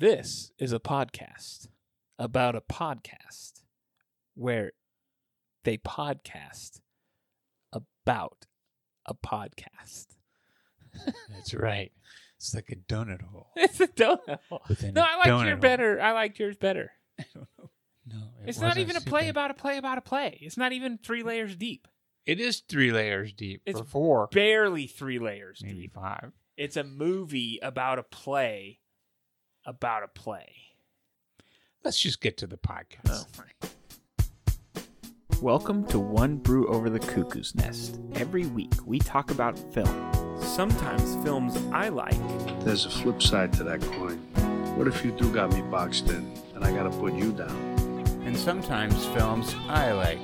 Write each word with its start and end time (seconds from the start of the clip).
This 0.00 0.52
is 0.60 0.72
a 0.72 0.78
podcast 0.78 1.66
about 2.20 2.54
a 2.54 2.60
podcast 2.60 3.62
where 4.36 4.70
they 5.64 5.76
podcast 5.76 6.78
about 7.72 8.46
a 9.06 9.14
podcast. 9.14 10.06
That's 11.30 11.52
right. 11.52 11.90
It's 12.36 12.54
like 12.54 12.70
a 12.70 12.76
donut 12.76 13.22
hole. 13.22 13.50
It's 13.56 13.80
a 13.80 13.88
donut. 13.88 14.38
hole. 14.48 14.62
Within 14.68 14.94
No, 14.94 15.02
I 15.02 15.16
liked 15.16 15.26
donut 15.30 15.40
yours 15.46 15.50
hole. 15.54 15.60
better. 15.60 16.00
I 16.00 16.12
liked 16.12 16.38
yours 16.38 16.56
better. 16.56 16.92
No, 18.10 18.20
it 18.42 18.48
it's 18.48 18.58
not 18.58 18.78
even 18.78 18.96
a 18.96 19.02
play 19.02 19.22
super- 19.26 19.30
about 19.32 19.50
a 19.50 19.54
play 19.54 19.76
about 19.76 19.98
a 19.98 20.00
play. 20.00 20.38
It's 20.40 20.56
not 20.56 20.72
even 20.72 20.96
three 20.96 21.22
layers 21.22 21.54
deep. 21.54 21.86
It 22.24 22.40
is 22.40 22.60
three 22.66 22.90
layers 22.90 23.34
deep. 23.34 23.60
It's 23.66 23.80
or 23.80 23.84
four, 23.84 24.28
Barely 24.28 24.86
three 24.86 25.18
layers 25.18 25.60
maybe 25.62 25.80
deep. 25.82 25.94
five. 25.94 26.32
It's 26.56 26.78
a 26.78 26.84
movie 26.84 27.58
about 27.60 27.98
a 27.98 28.02
play 28.02 28.78
about 29.66 30.02
a 30.02 30.08
play. 30.08 30.52
Let's 31.84 32.00
just 32.00 32.20
get 32.20 32.36
to 32.38 32.46
the 32.46 32.56
podcast. 32.56 33.26
Oh 33.40 34.84
Welcome 35.40 35.86
to 35.86 35.98
One 36.00 36.36
Brew 36.36 36.66
Over 36.68 36.90
the 36.90 36.98
Cuckoo's 36.98 37.54
Nest. 37.54 38.00
Every 38.14 38.46
week 38.46 38.72
we 38.84 38.98
talk 38.98 39.30
about 39.30 39.58
film. 39.72 40.12
Sometimes 40.40 41.14
films 41.24 41.56
I 41.72 41.88
like, 41.88 42.16
There's 42.64 42.86
a 42.86 42.90
flip 42.90 43.22
side 43.22 43.52
to 43.54 43.64
that 43.64 43.80
coin. 43.80 44.18
What 44.76 44.88
if 44.88 45.04
you 45.04 45.12
do 45.12 45.32
got 45.32 45.52
me 45.52 45.62
boxed 45.62 46.08
in 46.08 46.32
and 46.54 46.64
I 46.64 46.72
gotta 46.72 46.90
put 46.90 47.14
you 47.14 47.32
down? 47.32 48.04
And 48.24 48.36
sometimes 48.36 49.06
films 49.06 49.54
I 49.68 49.92
like. 49.92 50.18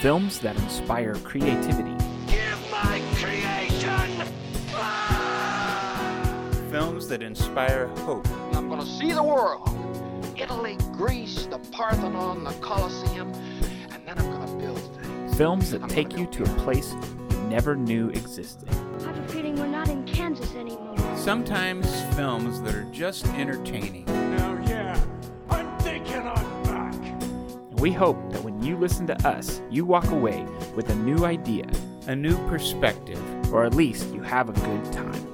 films 0.00 0.38
that 0.38 0.56
inspire 0.58 1.14
creativity, 1.16 1.95
Films 6.96 7.08
that 7.08 7.22
inspire 7.22 7.88
hope. 8.06 8.26
I'm 8.54 8.70
gonna 8.70 8.86
see 8.86 9.12
the 9.12 9.22
world. 9.22 9.68
Italy, 10.34 10.78
Greece, 10.92 11.44
the 11.44 11.58
Parthenon, 11.70 12.42
the 12.42 12.52
Colosseum, 12.62 13.30
and 13.92 14.00
then 14.06 14.18
I'm 14.18 14.30
gonna 14.30 14.56
build 14.56 14.78
things. 14.96 15.36
films 15.36 15.70
that 15.72 15.86
take 15.90 16.16
you 16.16 16.24
to 16.28 16.42
a 16.44 16.48
place 16.64 16.94
you 17.30 17.36
never 17.50 17.76
knew 17.76 18.08
existed. 18.08 18.70
I 18.70 19.08
have 19.08 19.18
a 19.18 19.28
feeling 19.28 19.56
we're 19.56 19.66
not 19.66 19.90
in 19.90 20.06
Kansas 20.06 20.54
anymore. 20.54 20.96
Sometimes 21.18 21.86
films 22.14 22.62
that 22.62 22.74
are 22.74 22.88
just 22.92 23.26
entertaining. 23.34 24.06
Now, 24.06 24.58
yeah, 24.66 24.98
I'm 25.50 25.78
thinking 25.80 26.26
I'm 26.26 26.62
back. 26.62 26.94
And 26.94 27.78
we 27.78 27.92
hope 27.92 28.32
that 28.32 28.42
when 28.42 28.62
you 28.62 28.78
listen 28.78 29.06
to 29.08 29.28
us, 29.28 29.60
you 29.70 29.84
walk 29.84 30.10
away 30.12 30.46
with 30.74 30.88
a 30.88 30.94
new 30.94 31.26
idea, 31.26 31.66
A 32.06 32.16
new 32.16 32.38
perspective. 32.48 33.20
or 33.52 33.66
at 33.66 33.74
least 33.74 34.14
you 34.14 34.22
have 34.22 34.48
a 34.48 34.52
good 34.52 34.92
time. 34.94 35.25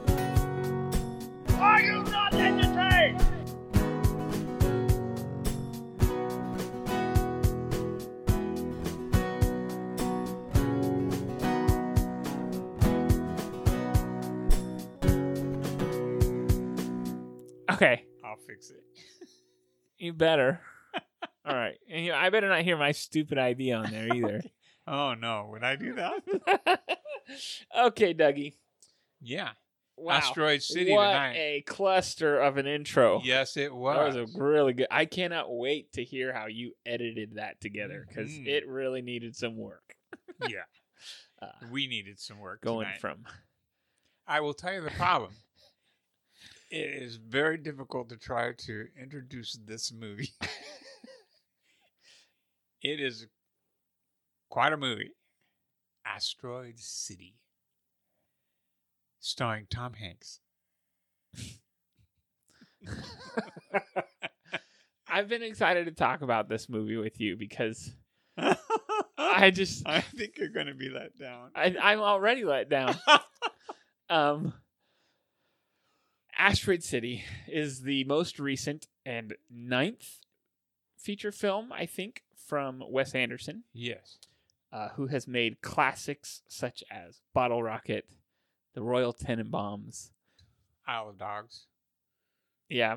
Okay, 17.83 18.05
I'll 18.25 18.37
fix 18.47 18.71
it. 18.71 18.83
you 19.99 20.13
better. 20.13 20.61
All 21.45 21.55
right, 21.57 21.77
and 21.91 22.05
you 22.05 22.13
know, 22.13 22.19
I 22.19 22.31
better 22.31 22.49
not 22.49 22.63
hear 22.63 22.77
my 22.77 22.93
stupid 22.93 23.39
idea 23.39 23.77
on 23.77 23.91
there 23.91 24.09
either. 24.15 24.43
Oh 24.87 25.15
no, 25.15 25.49
would 25.51 25.65
I 25.65 25.75
do 25.77 25.95
that? 25.95 26.81
okay, 27.79 28.15
Dougie. 28.15 28.55
yeah. 29.21 29.51
Wow. 29.97 30.15
Asteroid 30.15 30.63
City 30.63 30.91
what 30.93 31.07
tonight. 31.09 31.35
a 31.37 31.63
cluster 31.67 32.41
of 32.41 32.57
an 32.57 32.67
intro. 32.67 33.21
Yes, 33.25 33.57
it 33.57 33.73
was. 33.73 34.15
That 34.15 34.21
was. 34.23 34.35
a 34.37 34.39
really 34.43 34.73
good. 34.73 34.87
I 34.91 35.05
cannot 35.05 35.47
wait 35.55 35.93
to 35.93 36.03
hear 36.05 36.33
how 36.33 36.47
you 36.47 36.73
edited 36.87 37.35
that 37.35 37.61
together 37.61 38.05
because 38.09 38.31
Mhm. 38.31 38.47
it 38.47 38.67
really 38.67 39.03
needed 39.03 39.37
some 39.37 39.57
work. 39.57 39.95
yeah. 40.49 40.63
Uh, 41.41 41.47
We 41.71 41.87
needed 41.89 42.19
some 42.19 42.39
work 42.39 42.63
going 42.63 42.87
tonight. 42.87 43.01
from 43.01 43.25
I 44.27 44.41
will 44.41 44.55
tell 44.55 44.73
you 44.73 44.81
the 44.81 44.91
problem. 44.93 45.33
It 46.73 47.03
is 47.03 47.17
very 47.17 47.59
difficult 47.59 48.09
to 48.09 48.17
try 48.17 48.53
to 48.53 48.87
introduce 49.01 49.59
this 49.67 49.93
movie. 49.93 50.33
it 52.83 52.99
is 52.99 53.27
quite 54.49 54.73
a 54.73 54.79
movie. 54.79 55.11
Asteroid 56.07 56.79
City. 56.79 57.35
Starring 59.21 59.67
Tom 59.71 59.93
Hanks. 59.93 60.41
I've 65.09 65.29
been 65.29 65.43
excited 65.43 65.85
to 65.85 65.93
talk 65.93 66.23
about 66.23 66.49
this 66.49 66.71
movie 66.71 66.97
with 66.97 67.21
you 67.21 67.37
because 67.37 67.95
I 69.19 69.51
just 69.51 69.87
I 69.87 70.01
think 70.01 70.39
you're 70.39 70.49
going 70.49 70.69
to 70.69 70.75
be 70.75 70.89
let 70.89 71.19
down. 71.19 71.51
I, 71.55 71.77
I'm 71.81 72.01
already 72.01 72.45
let 72.45 72.71
down. 72.71 72.97
um, 74.09 74.55
Asteroid 76.43 76.83
City 76.83 77.23
is 77.47 77.83
the 77.83 78.03
most 78.03 78.41
recent 78.41 78.89
and 79.07 79.37
ninth 79.49 80.19
feature 80.99 81.31
film, 81.31 81.73
I 81.73 81.87
think, 81.87 82.25
from 82.35 82.83
Wes 82.89 83.15
Anderson, 83.15 83.63
yes. 83.73 84.19
uh, 84.73 84.89
who 84.97 85.07
has 85.07 85.29
made 85.29 85.63
classics 85.63 86.43
such 86.49 86.83
as 86.91 87.21
Bottle 87.33 87.63
Rocket, 87.63 88.07
The 88.75 88.83
Royal 88.83 89.15
Tenenbaums, 89.15 90.11
Isle 90.85 91.11
of 91.11 91.19
Dogs. 91.19 91.67
yeah, 92.69 92.97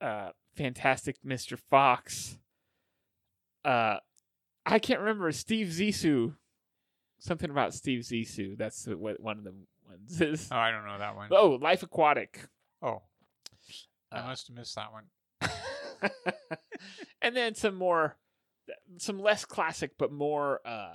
uh, 0.00 0.30
Fantastic 0.54 1.16
Mr. 1.26 1.58
Fox. 1.58 2.38
Uh, 3.64 3.96
I 4.64 4.78
can't 4.78 5.00
remember 5.00 5.32
Steve 5.32 5.66
Zissou. 5.66 6.36
Something 7.18 7.50
about 7.50 7.74
Steve 7.74 8.02
Zissou. 8.04 8.56
That's 8.56 8.86
what 8.86 9.18
one 9.18 9.38
of 9.38 9.44
the 9.44 9.54
ones 9.88 10.20
is. 10.20 10.48
Oh, 10.52 10.56
I 10.56 10.70
don't 10.70 10.86
know 10.86 10.98
that 10.98 11.16
one. 11.16 11.30
Oh, 11.32 11.58
Life 11.60 11.82
Aquatic. 11.82 12.46
Oh, 12.82 13.02
I 14.10 14.18
Uh, 14.20 14.26
must 14.28 14.48
have 14.48 14.56
missed 14.56 14.74
that 14.76 14.92
one. 14.92 15.04
and 17.22 17.36
then 17.36 17.54
some 17.54 17.74
more, 17.74 18.16
some 18.98 19.18
less 19.18 19.44
classic 19.44 19.92
but 19.98 20.12
more 20.12 20.60
uh, 20.66 20.94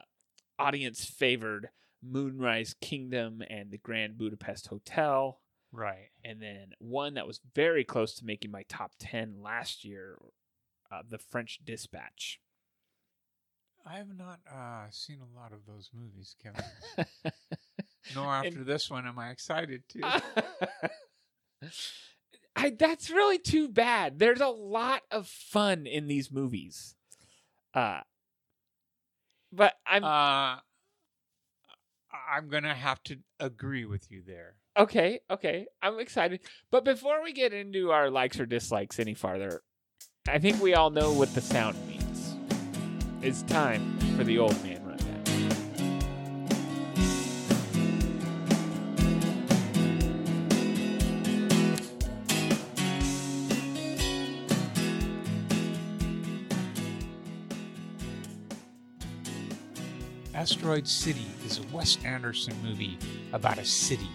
audience 0.58 1.06
favored 1.06 1.70
Moonrise 2.02 2.76
Kingdom 2.82 3.42
and 3.50 3.72
the 3.72 3.78
Grand 3.78 4.18
Budapest 4.18 4.68
Hotel. 4.68 5.40
Right. 5.72 6.10
And 6.24 6.42
then 6.42 6.72
one 6.80 7.16
that 7.16 7.28
was 7.28 7.40
very 7.54 7.84
close 7.84 8.16
to 8.16 8.26
making 8.26 8.52
my 8.52 8.64
top 8.70 8.92
10 9.00 9.42
last 9.42 9.84
year, 9.84 10.18
uh, 10.92 11.02
The 11.08 11.18
French 11.18 11.60
Dispatch. 11.64 12.40
I 13.86 13.98
have 13.98 14.16
not 14.18 14.40
uh, 14.52 14.86
seen 14.90 15.20
a 15.22 15.40
lot 15.40 15.52
of 15.52 15.66
those 15.68 15.92
movies, 15.94 16.36
Kevin. 16.42 16.64
Nor 18.16 18.34
after 18.34 18.64
this 18.64 18.90
one 18.90 19.06
am 19.06 19.20
I 19.20 19.30
excited 19.30 19.84
to. 19.90 20.00
I, 22.56 22.70
that's 22.70 23.10
really 23.10 23.38
too 23.38 23.68
bad. 23.68 24.18
There's 24.20 24.40
a 24.42 24.48
lot 24.48 25.02
of 25.12 25.28
fun 25.28 25.86
in 25.86 26.08
these 26.08 26.32
movies. 26.32 26.96
Uh, 27.74 28.02
but 29.52 29.74
I'm 29.86 30.04
Uh, 30.04 30.60
I'm 32.30 32.48
gonna 32.50 32.74
have 32.74 33.04
to 33.04 33.18
agree 33.40 33.86
with 33.86 34.10
you 34.10 34.24
there. 34.26 34.56
okay. 34.78 35.20
Okay, 35.30 35.68
I'm 35.82 36.00
excited. 36.00 36.42
But 36.72 36.86
before 36.86 37.22
we 37.24 37.34
get 37.34 37.54
into 37.54 37.92
our 37.92 38.10
likes 38.10 38.40
or 38.40 38.46
dislikes 38.46 39.00
any 39.00 39.14
farther, 39.14 39.62
I 40.28 40.40
think 40.40 40.62
we 40.62 40.74
all 40.74 40.90
know 40.90 41.12
what 41.14 41.34
the 41.36 41.42
sound 41.42 41.78
means. 41.88 42.36
It's 43.22 43.42
time 43.44 43.98
for 44.18 44.24
the 44.24 44.40
old 44.40 44.62
man 44.64 44.75
Asteroid 60.46 60.88
City 60.88 61.26
is 61.44 61.58
a 61.58 61.64
Wes 61.76 61.98
Anderson 62.06 62.54
movie 62.62 63.00
about 63.34 63.58
a 63.58 63.66
city 63.66 64.12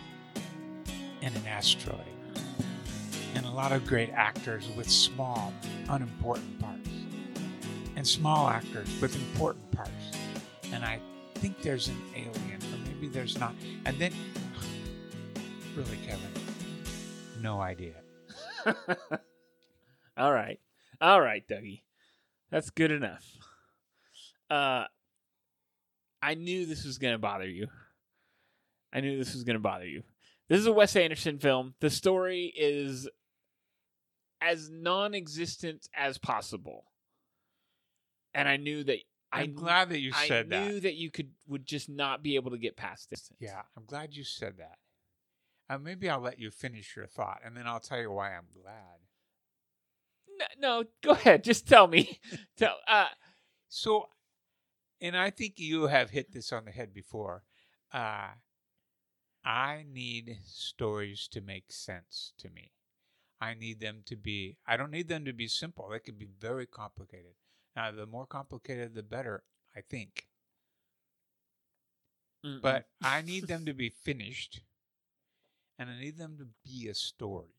and 1.22 1.34
an 1.34 1.44
asteroid, 1.44 2.06
and 3.34 3.44
a 3.44 3.50
lot 3.50 3.72
of 3.72 3.84
great 3.84 4.10
actors 4.10 4.68
with 4.76 4.88
small, 4.88 5.52
unimportant 5.88 6.60
parts, 6.60 6.88
and 7.96 8.06
small 8.06 8.48
actors 8.48 8.88
with 9.00 9.16
important 9.16 9.68
parts. 9.72 9.90
And 10.72 10.84
I 10.84 11.00
think 11.34 11.62
there's 11.62 11.88
an 11.88 12.00
alien, 12.14 12.60
or 12.62 12.78
maybe 12.86 13.08
there's 13.08 13.36
not. 13.36 13.52
And 13.84 13.98
then, 13.98 14.12
really, 15.76 15.98
Kevin, 16.06 16.30
no 17.40 17.60
idea. 17.60 17.94
All 20.16 20.32
right. 20.32 20.60
All 21.00 21.20
right, 21.20 21.42
Dougie. 21.48 21.82
That's 22.52 22.70
good 22.70 22.92
enough. 22.92 23.26
Uh 24.48 24.84
I 26.22 26.34
knew 26.34 26.66
this 26.66 26.84
was 26.84 26.98
going 26.98 27.14
to 27.14 27.18
bother 27.18 27.48
you. 27.48 27.68
I 28.92 29.00
knew 29.00 29.16
this 29.18 29.34
was 29.34 29.44
going 29.44 29.54
to 29.54 29.60
bother 29.60 29.86
you. 29.86 30.02
this 30.48 30.60
is 30.60 30.66
a 30.66 30.72
Wes 30.72 30.96
Anderson 30.96 31.38
film. 31.38 31.74
The 31.80 31.90
story 31.90 32.52
is 32.56 33.08
as 34.40 34.68
non-existent 34.70 35.88
as 35.94 36.18
possible, 36.18 36.84
and 38.34 38.48
I 38.48 38.56
knew 38.56 38.82
that 38.84 38.98
I 39.32 39.42
I'm 39.42 39.54
glad 39.54 39.90
that 39.90 40.00
you 40.00 40.12
said 40.12 40.50
that. 40.50 40.62
I 40.62 40.66
knew 40.66 40.74
that. 40.74 40.82
that 40.82 40.94
you 40.94 41.10
could 41.10 41.30
would 41.46 41.64
just 41.66 41.88
not 41.88 42.22
be 42.22 42.34
able 42.34 42.50
to 42.50 42.58
get 42.58 42.76
past 42.76 43.10
this. 43.10 43.30
Yeah, 43.38 43.62
I'm 43.76 43.84
glad 43.84 44.14
you 44.14 44.24
said 44.24 44.54
that. 44.58 44.78
Uh, 45.68 45.78
maybe 45.78 46.10
I'll 46.10 46.20
let 46.20 46.40
you 46.40 46.50
finish 46.50 46.96
your 46.96 47.06
thought, 47.06 47.40
and 47.44 47.56
then 47.56 47.66
I'll 47.66 47.78
tell 47.80 48.00
you 48.00 48.10
why 48.10 48.34
I'm 48.34 48.48
glad. 48.60 48.98
No, 50.58 50.80
no 50.80 50.84
go 51.02 51.10
ahead. 51.12 51.44
Just 51.44 51.68
tell 51.68 51.86
me. 51.86 52.18
tell. 52.56 52.76
Uh, 52.88 53.06
So, 53.68 54.06
and 55.00 55.16
I 55.16 55.30
think 55.30 55.58
you 55.58 55.86
have 55.88 56.10
hit 56.10 56.32
this 56.32 56.52
on 56.52 56.64
the 56.64 56.70
head 56.72 56.92
before. 56.94 57.44
Uh, 57.92 58.28
I 59.44 59.84
need 59.90 60.38
stories 60.44 61.28
to 61.28 61.40
make 61.40 61.72
sense 61.72 62.32
to 62.38 62.50
me. 62.50 62.72
I 63.40 63.54
need 63.54 63.80
them 63.80 64.02
to 64.06 64.16
be, 64.16 64.56
I 64.66 64.76
don't 64.76 64.90
need 64.90 65.08
them 65.08 65.24
to 65.24 65.32
be 65.32 65.48
simple. 65.48 65.88
They 65.88 65.98
can 65.98 66.16
be 66.16 66.28
very 66.38 66.66
complicated. 66.66 67.34
Now, 67.74 67.90
the 67.90 68.06
more 68.06 68.26
complicated, 68.26 68.94
the 68.94 69.02
better, 69.02 69.44
I 69.76 69.80
think. 69.82 70.26
mm-mm. 72.44 72.60
But 72.60 72.86
I 73.02 73.22
need 73.22 73.46
them 73.48 73.64
to 73.66 73.74
be 73.74 73.88
finished 73.90 74.62
and 75.78 75.90
I 75.90 75.98
need 75.98 76.18
them 76.18 76.36
to 76.38 76.46
be 76.64 76.88
a 76.88 76.94
story. 76.94 77.54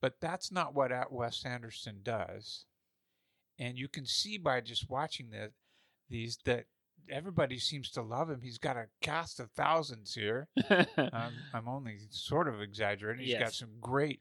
But 0.00 0.20
that's 0.20 0.50
not 0.52 0.74
what 0.74 0.92
At- 0.92 1.12
Wes 1.12 1.44
Anderson 1.44 2.00
does. 2.02 2.66
And 3.58 3.78
you 3.78 3.88
can 3.88 4.06
see 4.06 4.38
by 4.38 4.60
just 4.60 4.88
watching 4.90 5.30
the, 5.30 5.52
these 6.10 6.38
that 6.44 6.64
everybody 7.10 7.58
seems 7.58 7.90
to 7.92 8.02
love 8.02 8.30
him. 8.30 8.40
He's 8.42 8.58
got 8.58 8.76
a 8.76 8.86
cast 9.00 9.40
of 9.40 9.50
thousands 9.52 10.14
here. 10.14 10.48
um, 10.70 11.32
I'm 11.54 11.68
only 11.68 11.98
sort 12.10 12.48
of 12.48 12.60
exaggerating. 12.60 13.24
He's 13.24 13.38
got 13.38 13.54
some 13.54 13.70
great 13.80 14.20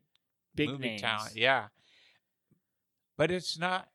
big 0.55 0.69
movie 0.69 0.89
names. 0.89 1.01
talent. 1.01 1.35
Yeah. 1.35 1.67
But 3.17 3.31
it's 3.31 3.57
not 3.57 3.89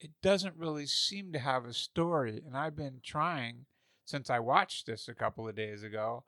it 0.00 0.10
doesn't 0.22 0.56
really 0.56 0.86
seem 0.86 1.32
to 1.32 1.38
have 1.38 1.64
a 1.64 1.72
story. 1.72 2.42
And 2.46 2.56
I've 2.56 2.76
been 2.76 3.00
trying 3.02 3.66
since 4.04 4.30
I 4.30 4.38
watched 4.38 4.86
this 4.86 5.08
a 5.08 5.14
couple 5.14 5.48
of 5.48 5.56
days 5.56 5.82
ago 5.82 6.24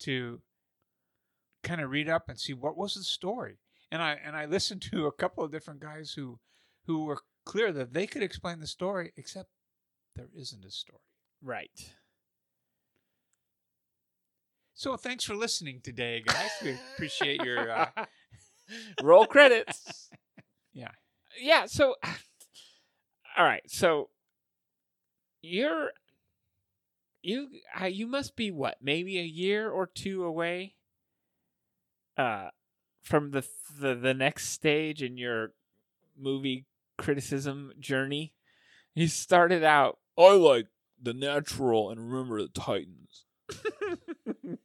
to 0.00 0.40
kind 1.62 1.80
of 1.80 1.90
read 1.90 2.08
up 2.08 2.28
and 2.28 2.38
see 2.38 2.54
what 2.54 2.76
was 2.76 2.94
the 2.94 3.02
story. 3.02 3.58
And 3.92 4.02
I 4.02 4.18
and 4.24 4.36
I 4.36 4.46
listened 4.46 4.82
to 4.90 5.06
a 5.06 5.12
couple 5.12 5.44
of 5.44 5.52
different 5.52 5.80
guys 5.80 6.12
who 6.12 6.38
who 6.86 7.04
were 7.04 7.20
clear 7.44 7.72
that 7.72 7.92
they 7.92 8.06
could 8.06 8.22
explain 8.22 8.60
the 8.60 8.66
story, 8.66 9.12
except 9.16 9.50
there 10.16 10.28
isn't 10.36 10.64
a 10.64 10.70
story. 10.70 11.00
Right. 11.42 11.92
So 14.74 14.96
thanks 14.96 15.24
for 15.24 15.34
listening 15.34 15.80
today, 15.82 16.22
guys. 16.24 16.50
We 16.62 16.76
appreciate 16.94 17.42
your 17.42 17.70
uh, 17.70 17.86
Roll 19.02 19.26
credits. 19.26 20.08
Yeah. 20.72 20.92
Yeah. 21.40 21.66
So, 21.66 21.96
all 23.36 23.44
right. 23.44 23.62
So, 23.66 24.08
you're 25.42 25.90
you 27.22 27.48
uh, 27.80 27.86
you 27.86 28.06
must 28.06 28.36
be 28.36 28.50
what 28.50 28.76
maybe 28.80 29.18
a 29.18 29.24
year 29.24 29.68
or 29.68 29.86
two 29.86 30.24
away 30.24 30.74
uh 32.16 32.48
from 33.02 33.30
the 33.32 33.44
the 33.80 33.94
the 33.94 34.14
next 34.14 34.48
stage 34.50 35.02
in 35.02 35.16
your 35.16 35.52
movie 36.16 36.66
criticism 36.98 37.72
journey 37.78 38.32
you 38.94 39.06
started 39.08 39.62
out 39.64 39.98
i 40.18 40.32
like 40.34 40.66
the 41.02 41.14
natural 41.14 41.90
and 41.90 42.00
remember 42.12 42.42
the 42.42 42.48
titans 42.48 43.24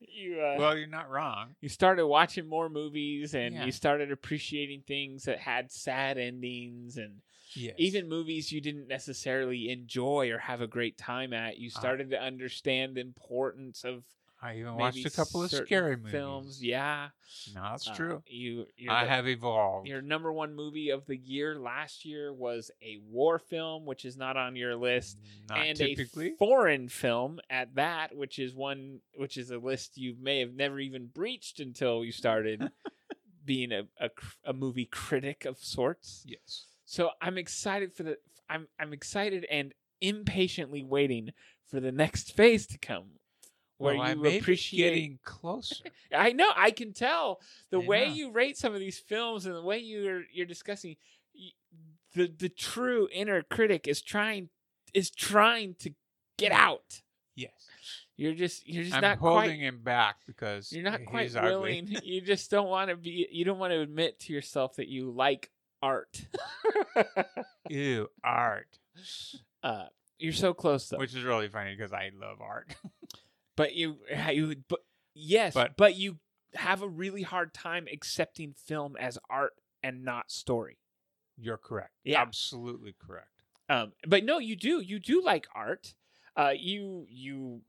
you 0.00 0.40
uh 0.40 0.56
well, 0.58 0.76
you're 0.76 0.86
not 0.86 1.10
wrong. 1.10 1.54
you 1.60 1.68
started 1.68 2.06
watching 2.06 2.46
more 2.48 2.68
movies 2.68 3.34
and 3.34 3.54
Yeah. 3.54 3.64
you 3.64 3.72
started 3.72 4.10
appreciating 4.12 4.82
things 4.86 5.24
that 5.24 5.38
had 5.38 5.70
sad 5.70 6.18
endings 6.18 6.96
and 6.96 7.20
Yes. 7.54 7.74
even 7.78 8.08
movies 8.08 8.52
you 8.52 8.60
didn't 8.60 8.86
necessarily 8.86 9.70
enjoy 9.70 10.30
or 10.30 10.38
have 10.38 10.60
a 10.60 10.66
great 10.68 10.96
time 10.96 11.32
at 11.32 11.58
you 11.58 11.68
Ah. 11.74 11.78
started 11.78 12.10
to 12.10 12.20
understand 12.22 12.94
the 12.96 13.00
importance 13.00 13.84
of 13.84 14.04
I 14.42 14.56
even 14.58 14.74
watched 14.76 15.04
a 15.04 15.10
couple 15.10 15.42
of 15.42 15.50
scary 15.50 15.96
movies. 15.96 16.12
films 16.12 16.64
yeah 16.64 17.08
No, 17.54 17.62
that's 17.62 17.86
Uh, 17.88 17.94
true. 17.94 18.22
you 18.26 18.66
I 18.88 19.04
the- 19.04 19.10
have 19.10 19.28
evolved. 19.28 19.86
your 19.86 20.00
number 20.00 20.32
one 20.32 20.54
movie 20.54 20.88
of 20.90 21.04
the 21.06 21.16
year 21.16 21.58
last 21.58 22.04
year 22.04 22.32
was 22.32 22.70
a 22.82 22.96
war 23.08 23.38
film 23.38 23.84
which 23.84 24.04
is 24.04 24.16
not 24.16 24.36
on 24.38 24.56
your 24.56 24.76
list 24.76 25.18
Not 25.48 25.58
and 25.66 25.76
typically. 25.76 26.32
a 26.32 26.36
foreign 26.36 26.88
film 26.88 27.40
at 27.50 27.74
that, 27.74 28.16
which 28.16 28.38
is 28.38 28.54
one 28.54 29.00
which 29.14 29.36
is 29.36 29.50
a 29.50 29.58
list 29.58 29.96
you 29.98 30.16
may 30.18 30.40
have 30.40 30.54
never 30.54 30.80
even 30.80 31.06
breached 31.08 31.60
until 31.60 32.04
you 32.04 32.12
started 32.12 32.70
being 33.44 33.72
a, 33.72 33.82
a 34.00 34.10
a 34.44 34.52
movie 34.52 34.86
critic 34.86 35.44
of 35.44 35.58
sorts. 35.58 36.24
yes. 36.26 36.66
So 36.86 37.10
I'm 37.20 37.36
excited 37.38 37.94
for 37.94 38.02
the 38.04 38.18
I'm 38.48 38.68
I'm 38.78 38.92
excited 38.92 39.44
and 39.50 39.74
impatiently 40.00 40.82
waiting 40.82 41.32
for 41.66 41.78
the 41.78 41.92
next 41.92 42.32
phase 42.34 42.66
to 42.68 42.78
come. 42.78 43.19
Where 43.80 43.96
well, 43.96 44.02
I 44.02 44.12
you 44.12 44.38
appreciate 44.38 44.90
getting 44.90 45.18
closer. 45.24 45.86
I 46.14 46.32
know 46.32 46.50
I 46.54 46.70
can 46.70 46.92
tell 46.92 47.40
the 47.70 47.80
I 47.80 47.86
way 47.86 48.08
know. 48.08 48.14
you 48.14 48.30
rate 48.30 48.58
some 48.58 48.74
of 48.74 48.80
these 48.80 48.98
films 48.98 49.46
and 49.46 49.54
the 49.54 49.62
way 49.62 49.78
you're 49.78 50.24
you're 50.30 50.44
discussing 50.44 50.96
the 52.14 52.30
the 52.38 52.50
true 52.50 53.08
inner 53.10 53.42
critic 53.42 53.88
is 53.88 54.02
trying 54.02 54.50
is 54.92 55.10
trying 55.10 55.76
to 55.78 55.94
get 56.36 56.52
out. 56.52 57.00
yes. 57.34 57.50
You're 58.18 58.34
just 58.34 58.68
you're 58.68 58.84
just 58.84 58.96
I'm 58.96 59.00
not 59.00 59.16
holding 59.16 59.48
quite 59.48 59.58
him 59.60 59.80
back 59.82 60.16
because 60.26 60.70
you're 60.72 60.84
not 60.84 61.06
quite 61.06 61.32
willing. 61.32 61.88
you 62.04 62.20
just 62.20 62.50
don't 62.50 62.68
want 62.68 62.90
to 62.90 62.96
be 62.96 63.28
you 63.32 63.46
don't 63.46 63.58
want 63.58 63.72
to 63.72 63.80
admit 63.80 64.20
to 64.20 64.34
yourself 64.34 64.76
that 64.76 64.88
you 64.88 65.10
like 65.10 65.50
art. 65.80 66.20
Ew, 67.70 68.10
art. 68.22 68.78
uh 69.62 69.84
you're 70.18 70.34
so 70.34 70.52
close 70.52 70.86
though. 70.90 70.98
Which 70.98 71.14
is 71.14 71.24
really 71.24 71.48
funny 71.48 71.74
because 71.74 71.94
I 71.94 72.10
love 72.14 72.42
art. 72.42 72.76
But 73.60 73.74
you, 73.74 73.98
you, 74.32 74.56
but 74.68 74.80
yes, 75.14 75.52
But- 75.52 75.76
but, 75.76 75.94
you 75.96 76.18
have 76.54 76.80
a 76.82 76.88
really 76.88 77.20
hard 77.22 77.52
time 77.52 77.86
accepting 77.92 78.54
film 78.54 78.96
as 78.96 79.18
art 79.28 79.52
and 79.82 80.02
not 80.02 80.30
story. 80.30 80.78
You're 81.36 81.58
correct. 81.58 81.92
Yeah. 82.04 82.22
Absolutely 82.22 82.94
correct. 82.98 83.28
Um, 83.68 83.92
but 84.06 84.24
no, 84.24 84.38
you 84.38 84.56
do, 84.56 84.80
you 84.80 84.98
do 84.98 85.22
like 85.22 85.46
art. 85.54 85.94
Uh, 86.36 86.54
you 86.56 87.06
you 87.08 87.60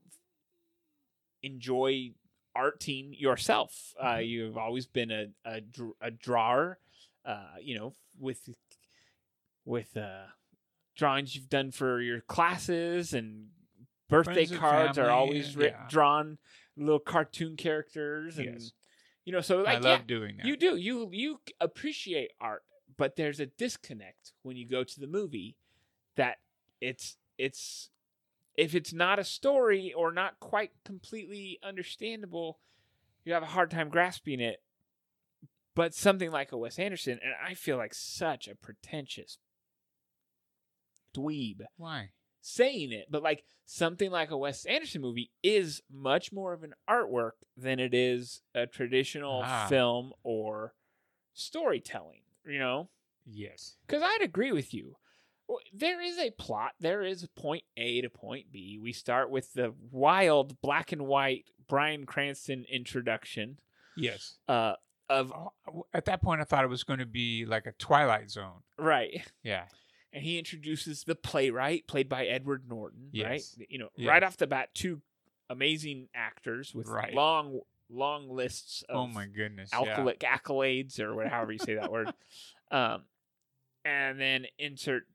enjoy 1.42 2.12
arting 2.56 3.18
yourself. 3.20 3.94
Uh, 4.00 4.14
Mhm. 4.16 4.28
you've 4.28 4.56
always 4.58 4.86
been 4.86 5.10
a 5.10 5.26
a, 5.44 5.60
dr- 5.60 5.94
a 6.00 6.10
drawer. 6.10 6.78
Uh, 7.24 7.56
you 7.60 7.76
know, 7.78 7.94
with 8.18 8.48
with 9.64 9.96
uh, 9.96 10.26
drawings 10.96 11.34
you've 11.34 11.48
done 11.48 11.70
for 11.70 12.00
your 12.00 12.20
classes 12.20 13.12
and 13.14 13.50
birthday 14.12 14.34
Friends 14.34 14.50
and 14.52 14.60
cards 14.60 14.98
are 14.98 15.02
family, 15.06 15.12
always 15.18 15.56
writ- 15.56 15.74
yeah. 15.78 15.86
drawn 15.88 16.38
little 16.76 16.98
cartoon 17.00 17.56
characters 17.56 18.38
and 18.38 18.54
Yes. 18.60 18.72
you 19.24 19.32
know 19.32 19.40
so 19.40 19.58
like 19.58 19.68
I 19.78 19.80
love 19.80 20.00
yeah, 20.00 20.06
doing 20.06 20.36
that. 20.38 20.46
you 20.46 20.56
do 20.56 20.76
you 20.76 21.08
you 21.12 21.40
appreciate 21.60 22.30
art 22.40 22.62
but 22.96 23.16
there's 23.16 23.40
a 23.40 23.46
disconnect 23.46 24.32
when 24.42 24.56
you 24.56 24.68
go 24.68 24.84
to 24.84 25.00
the 25.00 25.06
movie 25.06 25.56
that 26.16 26.38
it's 26.80 27.16
it's 27.38 27.90
if 28.56 28.74
it's 28.74 28.92
not 28.92 29.18
a 29.18 29.24
story 29.24 29.92
or 29.96 30.12
not 30.12 30.38
quite 30.40 30.70
completely 30.84 31.58
understandable 31.62 32.58
you 33.24 33.32
have 33.32 33.42
a 33.42 33.46
hard 33.46 33.70
time 33.70 33.88
grasping 33.88 34.40
it 34.40 34.62
but 35.74 35.94
something 35.94 36.30
like 36.30 36.52
a 36.52 36.56
Wes 36.58 36.78
Anderson 36.78 37.18
and 37.22 37.32
I 37.42 37.54
feel 37.54 37.76
like 37.78 37.94
such 37.94 38.46
a 38.48 38.54
pretentious 38.54 39.38
dweeb 41.16 41.60
Why? 41.76 42.10
Saying 42.44 42.90
it, 42.92 43.06
but 43.08 43.22
like 43.22 43.44
something 43.64 44.10
like 44.10 44.30
a 44.32 44.36
Wes 44.36 44.64
Anderson 44.64 45.00
movie 45.00 45.30
is 45.42 45.80
much 45.90 46.32
more 46.32 46.52
of 46.52 46.64
an 46.64 46.74
artwork 46.90 47.32
than 47.56 47.78
it 47.78 47.94
is 47.94 48.42
a 48.54 48.66
traditional 48.66 49.42
Ah. 49.44 49.66
film 49.68 50.12
or 50.24 50.74
storytelling, 51.32 52.20
you 52.44 52.58
know? 52.58 52.88
Yes. 53.24 53.76
Because 53.86 54.02
I'd 54.02 54.22
agree 54.22 54.52
with 54.52 54.74
you. 54.74 54.96
There 55.72 56.00
is 56.00 56.18
a 56.18 56.30
plot. 56.30 56.72
There 56.80 57.02
is 57.02 57.26
point 57.36 57.64
A 57.76 58.00
to 58.00 58.08
point 58.10 58.50
B. 58.50 58.78
We 58.82 58.92
start 58.92 59.30
with 59.30 59.52
the 59.52 59.74
wild 59.90 60.60
black 60.62 60.92
and 60.92 61.02
white 61.06 61.44
Bryan 61.68 62.06
Cranston 62.06 62.64
introduction 62.70 63.58
Yes. 63.96 64.38
uh, 64.48 64.74
of 65.10 65.30
Oh, 65.32 65.86
At 65.92 66.06
that 66.06 66.22
point, 66.22 66.40
I 66.40 66.44
thought 66.44 66.64
it 66.64 66.68
was 66.68 66.84
going 66.84 67.00
to 67.00 67.06
be 67.06 67.44
like 67.44 67.66
a 67.66 67.72
Twilight 67.72 68.30
Zone. 68.30 68.62
right. 68.78 69.30
Yeah. 69.42 69.66
And 70.12 70.22
he 70.24 70.38
introduces 70.38 71.04
the 71.04 71.14
playwright 71.14 71.86
played 71.86 72.08
by 72.08 72.26
Edward 72.26 72.68
Norton, 72.68 73.08
Yes. 73.12 73.56
right? 73.58 73.66
You 73.70 73.78
know, 73.78 73.88
Yeah. 73.96 74.10
right 74.10 74.22
off 74.22 74.36
the 74.36 74.46
bat, 74.46 74.74
two 74.74 75.02
amazing 75.48 76.08
actors 76.14 76.74
with 76.74 76.86
Right. 76.88 77.12
long, 77.14 77.60
long 77.88 78.28
lists 78.30 78.82
of 78.88 78.96
oh 78.96 79.06
my 79.06 79.26
goodness. 79.26 79.70
yeah. 79.72 79.78
alcoholic 79.78 80.20
accolades 80.20 80.98
or 80.98 81.28
however 81.28 81.52
you 81.52 81.58
say 81.58 81.74
that 81.74 81.90
word. 81.92 82.12
Um, 82.70 83.04
and 83.84 84.18
then 84.18 84.46
insert 84.58 85.06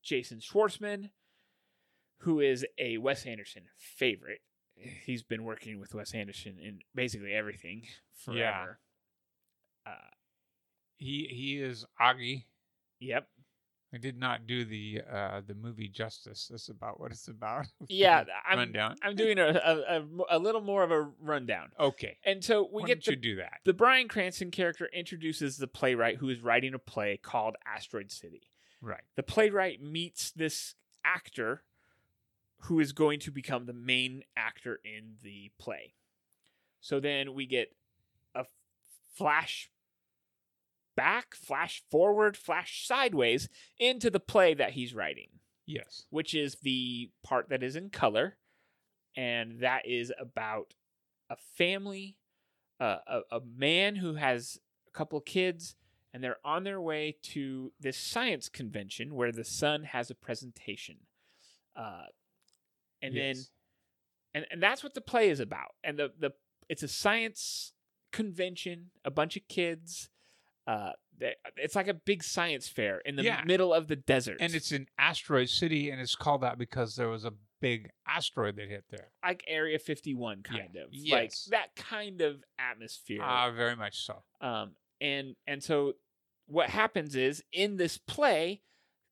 Jason 0.00 0.38
Schwartzman, 0.38 1.10
who 2.18 2.38
is 2.38 2.64
a 2.78 2.98
Wes 2.98 3.26
Anderson 3.26 3.64
favorite. 3.76 4.42
he's 4.76 5.24
been 5.24 5.42
working 5.42 5.80
with 5.80 5.92
Wes 5.94 6.14
Anderson 6.14 6.56
in 6.60 6.82
basically 6.94 7.32
everything 7.32 7.88
Yeah. 8.30 8.74
Uh, 9.84 9.96
He 10.98 11.26
he 11.26 11.60
is 11.60 11.84
Augie. 12.00 12.44
yep. 13.00 13.28
I 13.94 13.98
did 13.98 14.18
not 14.18 14.46
do 14.46 14.64
the 14.64 15.02
uh 15.10 15.40
the 15.46 15.54
movie 15.54 15.88
justice. 15.88 16.48
That's 16.50 16.68
about 16.68 16.98
what 16.98 17.12
it's 17.12 17.28
about. 17.28 17.66
Yeah, 17.88 18.24
I'm 18.48 18.58
rundown. 18.58 18.96
I'm 19.02 19.14
doing 19.14 19.38
a, 19.38 19.46
a 19.46 20.02
a 20.30 20.38
little 20.38 20.60
more 20.60 20.82
of 20.82 20.90
a 20.90 21.08
rundown, 21.20 21.70
Okay, 21.78 22.18
and 22.24 22.42
so 22.42 22.68
we 22.72 22.82
why 22.82 22.88
get 22.88 23.06
you 23.06 23.14
do 23.16 23.36
that? 23.36 23.60
the 23.64 23.72
Bryan 23.72 24.08
Cranston 24.08 24.50
character 24.50 24.88
introduces 24.92 25.56
the 25.58 25.66
playwright 25.68 26.16
who 26.16 26.28
is 26.28 26.40
writing 26.40 26.74
a 26.74 26.78
play 26.78 27.18
called 27.22 27.56
Asteroid 27.66 28.10
City. 28.10 28.42
Right. 28.80 29.02
The 29.16 29.22
playwright 29.22 29.80
meets 29.82 30.30
this 30.32 30.74
actor 31.04 31.62
who 32.62 32.80
is 32.80 32.92
going 32.92 33.20
to 33.20 33.30
become 33.30 33.66
the 33.66 33.72
main 33.74 34.24
actor 34.36 34.80
in 34.84 35.14
the 35.22 35.50
play. 35.58 35.94
So 36.80 36.98
then 37.00 37.34
we 37.34 37.46
get 37.46 37.72
a 38.34 38.44
flash 39.14 39.70
back, 40.96 41.34
flash 41.34 41.82
forward, 41.90 42.36
flash 42.36 42.86
sideways 42.86 43.48
into 43.78 44.10
the 44.10 44.20
play 44.20 44.54
that 44.54 44.72
he's 44.72 44.94
writing, 44.94 45.28
Yes. 45.66 46.04
which 46.10 46.34
is 46.34 46.56
the 46.62 47.10
part 47.22 47.48
that 47.48 47.62
is 47.62 47.76
in 47.76 47.90
color. 47.90 48.36
And 49.16 49.60
that 49.60 49.86
is 49.86 50.12
about 50.18 50.74
a 51.30 51.36
family, 51.56 52.16
uh, 52.80 52.98
a, 53.06 53.20
a 53.36 53.40
man 53.56 53.96
who 53.96 54.14
has 54.14 54.58
a 54.88 54.90
couple 54.90 55.20
kids, 55.20 55.76
and 56.12 56.22
they're 56.22 56.38
on 56.44 56.64
their 56.64 56.80
way 56.80 57.16
to 57.22 57.72
this 57.80 57.96
science 57.96 58.48
convention 58.48 59.14
where 59.14 59.32
the 59.32 59.44
son 59.44 59.84
has 59.84 60.10
a 60.10 60.14
presentation. 60.14 60.96
Uh, 61.76 62.04
and 63.02 63.16
then 63.16 63.36
and 64.34 64.46
and 64.50 64.62
that's 64.62 64.82
what 64.82 64.94
the 64.94 65.00
play 65.00 65.28
is 65.28 65.40
about. 65.40 65.74
And 65.82 65.98
the 65.98 66.10
the 66.18 66.32
it's 66.68 66.82
a 66.82 66.88
science 66.88 67.72
convention, 68.12 68.90
a 69.04 69.10
bunch 69.10 69.36
of 69.36 69.46
kids. 69.48 70.08
Uh, 70.66 70.92
they, 71.18 71.34
it's 71.56 71.76
like 71.76 71.88
a 71.88 71.94
big 71.94 72.22
science 72.24 72.68
fair 72.68 72.98
in 72.98 73.16
the 73.16 73.22
Yeah. 73.22 73.42
middle 73.44 73.72
of 73.74 73.86
the 73.88 73.96
desert, 73.96 74.38
and 74.40 74.54
it's 74.54 74.72
an 74.72 74.86
asteroid 74.98 75.48
city, 75.48 75.90
and 75.90 76.00
it's 76.00 76.14
called 76.16 76.40
that 76.42 76.58
because 76.58 76.96
there 76.96 77.08
was 77.08 77.24
a 77.24 77.32
big 77.60 77.88
asteroid 78.06 78.56
that 78.56 78.68
hit 78.68 78.84
there. 78.90 79.10
like 79.22 79.44
Area 79.46 79.78
Fifty 79.78 80.14
One, 80.14 80.42
kind 80.42 80.76
of 80.76 80.88
Yes. 80.92 81.12
like 81.12 81.32
that 81.50 81.76
kind 81.76 82.20
of 82.20 82.42
atmosphere. 82.58 83.20
Ah, 83.22 83.50
very 83.52 83.76
much 83.76 84.04
so. 84.04 84.22
Um, 84.40 84.76
and 85.00 85.36
and 85.46 85.62
so 85.62 85.94
what 86.46 86.70
happens 86.70 87.14
is 87.14 87.42
in 87.52 87.76
this 87.76 87.96
play 87.98 88.62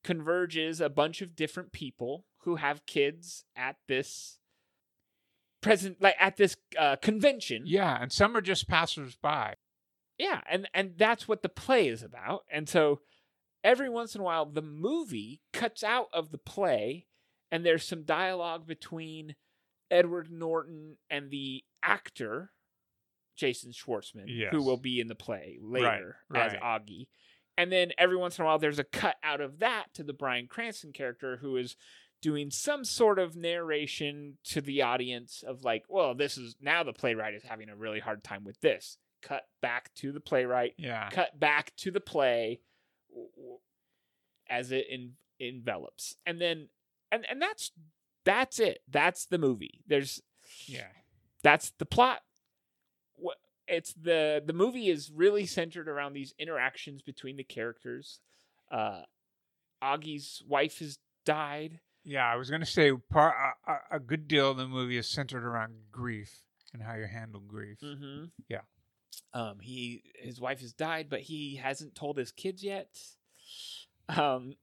converges 0.05 0.81
a 0.81 0.89
bunch 0.89 1.23
of 1.23 1.37
different 1.37 1.73
people 1.73 2.27
who 2.41 2.57
have 2.57 2.85
kids 2.87 3.45
at 3.57 3.77
this 3.89 4.39
present 5.61 6.01
like 6.03 6.17
at 6.19 6.37
this 6.37 6.57
uh, 6.79 6.97
convention 6.97 7.63
Yeah, 7.65 7.97
and 8.01 8.11
some 8.13 8.37
are 8.37 8.41
just 8.41 8.69
passersby. 8.69 9.55
Yeah 10.23 10.41
and 10.49 10.69
and 10.73 10.95
that's 10.97 11.27
what 11.27 11.43
the 11.43 11.49
play 11.49 11.89
is 11.89 12.03
about 12.03 12.45
and 12.51 12.69
so 12.69 13.01
every 13.65 13.89
once 13.91 14.15
in 14.15 14.21
a 14.21 14.25
while 14.25 14.47
the 14.47 14.63
movie 14.63 15.41
cuts 15.53 15.83
out 15.83 16.07
of 16.13 16.31
the 16.31 16.39
play 16.39 17.07
and 17.51 17.65
there's 17.67 17.85
some 17.85 18.05
dialogue 18.05 18.67
between 18.67 19.35
edward 19.91 20.31
norton 20.31 20.97
and 21.11 21.31
the 21.31 21.65
actor 21.83 22.51
jason 23.37 23.73
schwartzman 23.73 24.25
Yes. 24.27 24.51
who 24.53 24.63
will 24.63 24.77
be 24.77 25.01
in 25.01 25.09
the 25.09 25.15
play 25.15 25.59
later 25.61 26.17
as 26.35 26.53
right. 26.53 26.63
augie 26.63 27.07
and 27.59 27.71
then 27.73 27.93
every 27.99 28.17
once 28.17 28.39
in 28.39 28.43
a 28.43 28.47
while 28.47 28.59
there's 28.59 28.79
a 28.79 28.85
cut 28.85 29.17
out 29.23 29.41
of 29.41 29.59
that 29.59 29.87
to 29.95 30.03
the 30.03 30.13
bryan 30.13 30.47
cranston 30.47 30.93
character 30.93 31.39
who 31.41 31.57
is 31.57 31.77
doing 32.21 32.51
some 32.51 32.85
sort 32.85 33.19
of 33.19 33.35
narration 33.37 34.39
to 34.45 34.61
the 34.61 34.83
audience 34.83 35.43
of 35.47 35.63
like 35.65 35.85
well 35.89 36.15
this 36.15 36.37
is 36.39 36.55
now 36.61 36.83
the 36.83 36.93
playwright 36.93 37.35
is 37.35 37.43
having 37.43 37.69
a 37.69 37.77
really 37.77 38.01
hard 38.01 38.23
time 38.23 38.45
with 38.45 38.61
this 38.61 38.97
cut 39.23 39.45
back 39.61 39.93
to 39.95 40.13
the 40.13 40.21
playwright 40.21 40.75
Yeah. 40.77 41.09
cut 41.11 41.39
back 41.39 41.73
to 41.79 41.91
the 41.91 42.01
play 42.01 42.61
as 44.49 44.73
it 44.73 44.87
in, 44.91 45.13
envelops 45.41 46.17
and 46.27 46.41
then 46.41 46.69
and 47.11 47.25
and 47.29 47.41
that's 47.41 47.73
that's 48.25 48.59
it 48.59 48.81
that's 48.89 49.27
the 49.27 49.39
movie 49.39 49.81
there's 49.87 50.23
Yeah. 50.67 50.89
that's 51.43 51.71
the 51.79 51.87
plot 51.87 52.23
it's 53.69 53.93
the 53.95 54.43
the 54.45 54.53
movie 54.53 54.89
is 54.89 55.11
really 55.15 55.47
centered 55.47 55.89
around 55.89 56.13
these 56.15 56.35
interactions 56.39 57.01
between 57.01 57.37
the 57.37 57.45
characters 57.45 58.19
uh 58.73 59.03
augie's 59.83 60.43
wife 60.49 60.81
has 60.81 60.99
died 61.25 61.79
Yeah, 62.05 62.27
I 62.27 62.35
was 62.37 62.51
going 62.51 62.61
to 62.61 62.67
say 62.67 62.93
part 62.93 63.35
a, 63.67 63.73
a- 63.73 63.97
a 63.97 64.01
good 64.01 64.27
deal 64.27 64.51
of 64.51 64.57
the 64.57 64.67
movie 64.67 64.97
is 64.99 65.09
centered 65.09 65.45
around 65.45 65.75
grief 65.93 66.43
and 66.73 66.83
how 66.83 66.95
you 66.95 67.07
handle 67.07 67.41
grief. 67.41 67.79
mm-hmm. 67.83 68.25
Yeah. 68.49 68.63
Um 69.35 69.59
he 69.61 70.03
his 70.17 70.41
wife 70.41 70.61
has 70.61 70.73
died 70.73 71.09
but 71.09 71.21
he 71.21 71.57
hasn't 71.57 71.95
told 71.95 72.17
his 72.17 72.33
kids 72.33 72.63
yet 72.63 72.89
um 74.09 74.55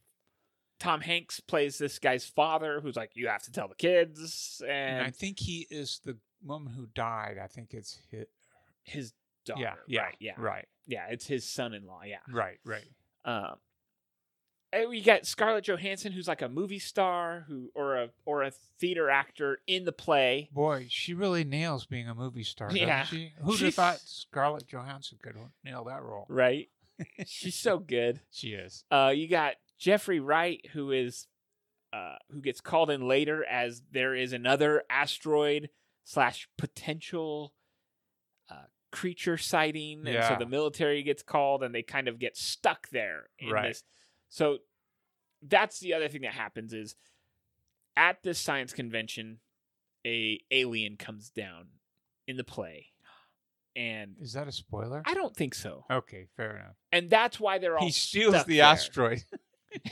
tom 0.79 1.01
hanks 1.01 1.39
plays 1.39 1.77
this 1.77 1.99
guy's 1.99 2.25
father 2.25 2.79
who's 2.81 2.95
like 2.95 3.11
you 3.15 3.27
have 3.27 3.43
to 3.43 3.51
tell 3.51 3.67
the 3.67 3.75
kids 3.75 4.61
And 4.67 4.97
and, 4.97 5.07
I 5.07 5.11
think 5.11 5.39
he 5.39 5.67
is 5.69 5.99
the 6.05 6.17
woman 6.43 6.71
who 6.73 6.87
died. 6.95 7.37
I 7.41 7.47
think 7.47 7.73
it's 7.73 7.97
his. 8.09 8.25
his 8.83 9.13
daughter 9.45 9.61
Yeah, 9.61 9.73
yeah, 9.87 10.01
right 10.01 10.15
yeah 10.19 10.33
right, 10.37 10.67
yeah 10.87 11.07
it's 11.09 11.25
his 11.27 11.45
son-in-law 11.45 12.01
yeah 12.05 12.17
right, 12.31 12.59
right. 12.65 12.85
Um, 13.25 13.55
we 14.87 15.01
got 15.01 15.25
Scarlett 15.25 15.63
Johansson, 15.65 16.11
who's 16.11 16.27
like 16.27 16.41
a 16.41 16.49
movie 16.49 16.79
star, 16.79 17.45
who 17.47 17.71
or 17.75 17.95
a 17.97 18.09
or 18.25 18.43
a 18.43 18.51
theater 18.79 19.09
actor 19.09 19.59
in 19.67 19.85
the 19.85 19.91
play. 19.91 20.49
Boy, 20.51 20.87
she 20.89 21.13
really 21.13 21.43
nails 21.43 21.85
being 21.85 22.07
a 22.07 22.15
movie 22.15 22.43
star. 22.43 22.67
doesn't 22.69 22.81
Yeah. 22.81 23.03
she? 23.03 23.33
Who'd 23.41 23.57
She's- 23.59 23.75
have 23.75 23.95
thought 23.95 23.99
Scarlett 23.99 24.67
Johansson 24.67 25.17
could 25.21 25.35
nail 25.63 25.83
that 25.85 26.01
role? 26.03 26.25
Right, 26.29 26.69
she's 27.25 27.55
so 27.55 27.79
good. 27.79 28.21
She 28.31 28.49
is. 28.53 28.83
Uh, 28.91 29.11
you 29.15 29.27
got 29.27 29.55
Jeffrey 29.77 30.19
Wright, 30.19 30.65
who 30.73 30.91
is 30.91 31.27
uh, 31.91 32.17
who 32.31 32.39
gets 32.41 32.61
called 32.61 32.91
in 32.91 33.07
later 33.07 33.43
as 33.45 33.81
there 33.91 34.13
is 34.13 34.31
another 34.33 34.83
asteroid 34.91 35.69
slash 36.03 36.47
potential 36.57 37.53
uh, 38.51 38.65
creature 38.91 39.37
sighting, 39.37 40.07
and 40.07 40.23
so 40.23 40.35
the 40.37 40.45
military 40.45 41.01
gets 41.01 41.23
called, 41.23 41.63
and 41.63 41.73
they 41.73 41.81
kind 41.81 42.07
of 42.07 42.19
get 42.19 42.37
stuck 42.37 42.89
there. 42.89 43.29
In 43.39 43.49
Right. 43.49 43.69
This. 43.69 43.83
So 44.29 44.59
that's 45.41 45.79
the 45.79 45.93
other 45.93 46.07
thing 46.07 46.21
that 46.21 46.33
happens 46.33 46.73
is 46.73 46.95
at 47.97 48.23
this 48.23 48.39
science 48.39 48.73
convention, 48.73 49.39
a 50.05 50.39
alien 50.51 50.97
comes 50.97 51.29
down 51.29 51.67
in 52.27 52.37
the 52.37 52.43
play, 52.43 52.87
and 53.75 54.15
Is 54.21 54.33
that 54.33 54.47
a 54.47 54.51
spoiler? 54.51 55.01
I 55.05 55.13
don't 55.13 55.35
think 55.35 55.53
so. 55.55 55.85
Okay, 55.91 56.27
fair 56.37 56.55
enough. 56.57 56.75
And 56.91 57.09
that's 57.09 57.39
why 57.39 57.57
they're 57.57 57.77
all 57.77 57.85
He 57.85 57.91
steals 57.91 58.45
the 58.45 58.57
there. 58.57 58.65
asteroid. 58.65 59.23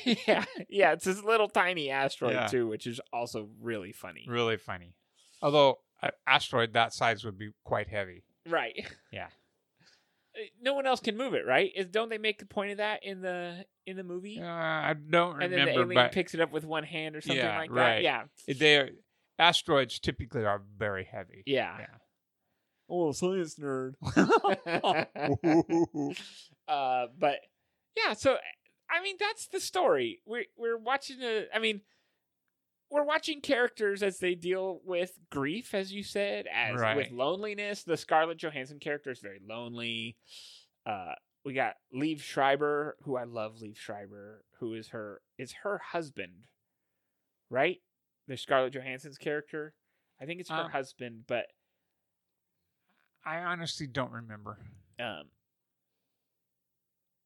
yeah, 0.27 0.43
yeah, 0.69 0.93
it's 0.93 1.05
this 1.05 1.21
little 1.23 1.47
tiny 1.47 1.91
asteroid 1.91 2.33
Yeah. 2.33 2.47
too, 2.47 2.67
which 2.67 2.87
is 2.87 2.99
also 3.13 3.49
really 3.61 3.91
funny. 3.91 4.25
really 4.27 4.57
funny. 4.57 4.95
Although 5.41 5.79
an 6.01 6.11
asteroid 6.25 6.73
that 6.73 6.93
size 6.93 7.23
would 7.23 7.37
be 7.37 7.51
quite 7.63 7.87
heavy. 7.87 8.23
Right. 8.49 8.87
Yeah. 9.11 9.27
No 10.61 10.73
one 10.73 10.85
else 10.85 10.99
can 10.99 11.17
move 11.17 11.33
it, 11.33 11.45
right? 11.45 11.71
Is 11.75 11.87
don't 11.87 12.09
they 12.09 12.17
make 12.17 12.41
a 12.41 12.45
point 12.45 12.71
of 12.71 12.77
that 12.77 13.03
in 13.03 13.21
the 13.21 13.65
in 13.85 13.97
the 13.97 14.03
movie? 14.03 14.39
Uh, 14.41 14.45
I 14.45 14.93
don't 14.93 15.35
remember. 15.37 15.41
and 15.43 15.53
then 15.53 15.65
the 15.65 15.71
alien 15.71 15.93
but 15.95 16.11
picks 16.11 16.33
it 16.33 16.41
up 16.41 16.51
with 16.51 16.65
one 16.65 16.83
hand 16.83 17.15
or 17.15 17.21
something 17.21 17.37
Yeah, 17.37 17.57
like 17.57 17.71
right. 17.71 18.03
that. 18.03 18.29
Yeah. 18.47 18.53
they 18.53 18.77
are, 18.77 18.89
asteroids 19.39 19.99
typically 19.99 20.45
are 20.45 20.61
very 20.77 21.05
heavy. 21.05 21.43
Yeah. 21.45 21.75
Yeah. 21.79 21.85
Oh, 22.89 23.11
science 23.11 23.55
nerd. 23.55 23.95
uh, 26.67 27.07
but 27.17 27.39
yeah, 27.95 28.13
so 28.13 28.37
I 28.89 29.01
mean 29.01 29.15
that's 29.19 29.47
the 29.47 29.59
story. 29.59 30.21
We're 30.25 30.45
we're 30.57 30.77
watching 30.77 31.21
a 31.21 31.45
I 31.53 31.59
mean 31.59 31.81
we're 32.89 33.03
watching 33.03 33.41
characters 33.41 34.01
as 34.03 34.19
they 34.19 34.33
deal 34.35 34.79
with 34.85 35.11
grief, 35.31 35.73
as 35.73 35.91
you 35.91 36.03
said, 36.03 36.45
as 36.53 36.79
with 36.95 37.11
loneliness. 37.11 37.83
The 37.83 37.97
Scarlett 37.97 38.37
Johansson 38.37 38.79
character 38.79 39.11
is 39.11 39.19
very 39.19 39.39
lonely. 39.47 40.15
Uh, 40.85 41.13
we 41.43 41.53
got 41.53 41.75
Liev 41.93 42.21
Schreiber, 42.21 42.95
who 43.03 43.17
I 43.17 43.23
love. 43.25 43.55
Liev 43.61 43.75
Schreiber, 43.77 44.43
who 44.59 44.73
is 44.73 44.89
her 44.89 45.21
is 45.37 45.51
her 45.63 45.79
husband, 45.91 46.33
right? 47.49 47.77
The 48.27 48.37
Scarlett 48.37 48.73
Johansson's 48.73 49.17
character. 49.17 49.73
I 50.21 50.25
think 50.25 50.39
it's 50.41 50.49
her 50.49 50.55
Um, 50.63 50.71
husband, 50.71 51.23
but 51.27 51.45
I 53.25 53.37
honestly 53.39 53.87
don't 53.87 54.11
remember. 54.11 54.57
um, 54.99 55.23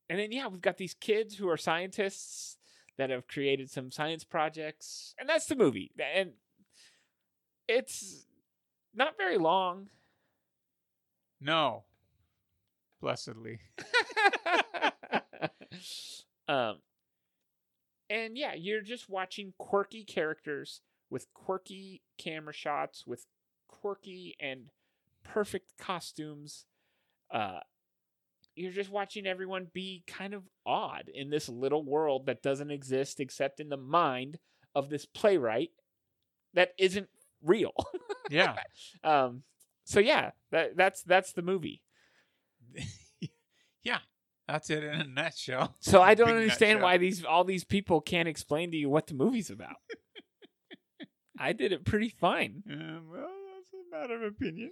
and 0.10 0.20
then 0.20 0.32
yeah, 0.32 0.48
we've 0.48 0.62
got 0.62 0.78
these 0.78 0.94
kids 0.94 1.36
who 1.36 1.48
are 1.48 1.58
scientists 1.58 2.58
that 2.98 3.10
have 3.10 3.28
created 3.28 3.70
some 3.70 3.92
science 3.92 4.24
projects, 4.24 5.16
and 5.20 5.28
that's 5.28 5.46
the 5.46 5.56
movie. 5.56 5.92
And 6.16 6.32
it's 7.68 8.26
not 8.94 9.18
very 9.18 9.38
long. 9.38 9.90
No. 11.40 11.84
Blessedly. 13.02 13.60
um, 16.48 16.78
and 18.10 18.38
yeah, 18.38 18.54
you're 18.54 18.82
just 18.82 19.10
watching 19.10 19.54
quirky 19.58 20.04
characters 20.04 20.82
with 21.10 21.34
quirky 21.34 22.02
camera 22.18 22.54
shots, 22.54 23.08
with 23.08 23.26
quirky 23.68 24.36
and 24.40 24.70
perfect 25.24 25.78
costumes. 25.78 26.66
Uh, 27.34 27.60
you're 28.56 28.72
just 28.74 28.90
watching 28.90 29.26
everyone 29.26 29.68
be 29.74 30.04
kind 30.08 30.34
of 30.34 30.44
odd 30.66 31.10
in 31.14 31.30
this 31.30 31.48
little 31.50 31.84
world 31.86 32.26
that 32.26 32.42
doesn't 32.42 32.72
exist 32.72 33.20
except 33.20 33.60
in 33.60 33.70
the 33.70 33.78
mind 33.78 34.38
of 34.76 34.90
this 34.90 35.06
playwright 35.06 35.70
that 36.54 36.72
isn't 36.78 37.08
real. 37.44 37.74
Yeah. 38.30 38.56
um, 39.04 39.44
so 39.84 40.00
yeah, 40.00 40.32
that 40.52 40.78
that's 40.78 41.04
that's 41.04 41.34
the 41.34 41.42
movie. 41.42 41.82
yeah. 43.84 43.98
That's 44.48 44.70
it 44.70 44.84
in 44.86 45.02
a 45.02 45.04
nutshell. 45.06 45.76
So 45.82 46.02
I 46.02 46.14
don't 46.16 46.28
Big 46.28 46.36
understand 46.38 46.80
nutshell. 46.80 46.84
why 46.84 46.98
these 46.98 47.26
all 47.26 47.44
these 47.44 47.66
people 47.66 48.00
can't 48.00 48.30
explain 48.30 48.72
to 48.72 48.78
you 48.78 48.90
what 48.90 49.08
the 49.08 49.16
movie's 49.16 49.50
about. 49.50 49.76
I 51.38 51.52
did 51.54 51.72
it 51.74 51.84
pretty 51.84 52.10
fine. 52.10 52.64
Um, 52.72 53.02
well, 53.12 53.28
that's 53.56 53.74
a 53.74 53.98
matter 53.98 54.16
of 54.26 54.34
opinion. 54.34 54.72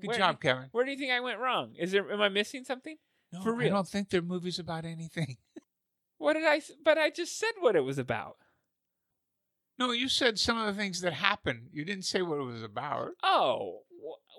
Good 0.00 0.08
Where- 0.08 0.18
job, 0.18 0.40
Kevin. 0.40 0.68
Where 0.72 0.84
do 0.84 0.90
you 0.90 0.98
think 0.98 1.12
I 1.12 1.20
went 1.20 1.38
wrong? 1.38 1.74
Is 1.78 1.92
there 1.92 2.10
am 2.10 2.20
I 2.20 2.28
missing 2.28 2.64
something? 2.64 2.96
No, 3.32 3.42
for 3.42 3.60
I 3.60 3.68
don't 3.68 3.88
think 3.88 4.10
they're 4.10 4.22
movies 4.22 4.58
about 4.58 4.84
anything. 4.84 5.36
What 6.18 6.32
did 6.32 6.44
I? 6.46 6.62
But 6.82 6.96
I 6.96 7.10
just 7.10 7.38
said 7.38 7.52
what 7.60 7.76
it 7.76 7.84
was 7.84 7.98
about. 7.98 8.36
No, 9.78 9.90
you 9.92 10.08
said 10.08 10.38
some 10.38 10.56
of 10.56 10.66
the 10.66 10.72
things 10.80 11.02
that 11.02 11.12
happened. 11.12 11.68
You 11.72 11.84
didn't 11.84 12.06
say 12.06 12.22
what 12.22 12.38
it 12.38 12.44
was 12.44 12.62
about. 12.62 13.10
Oh, 13.22 13.80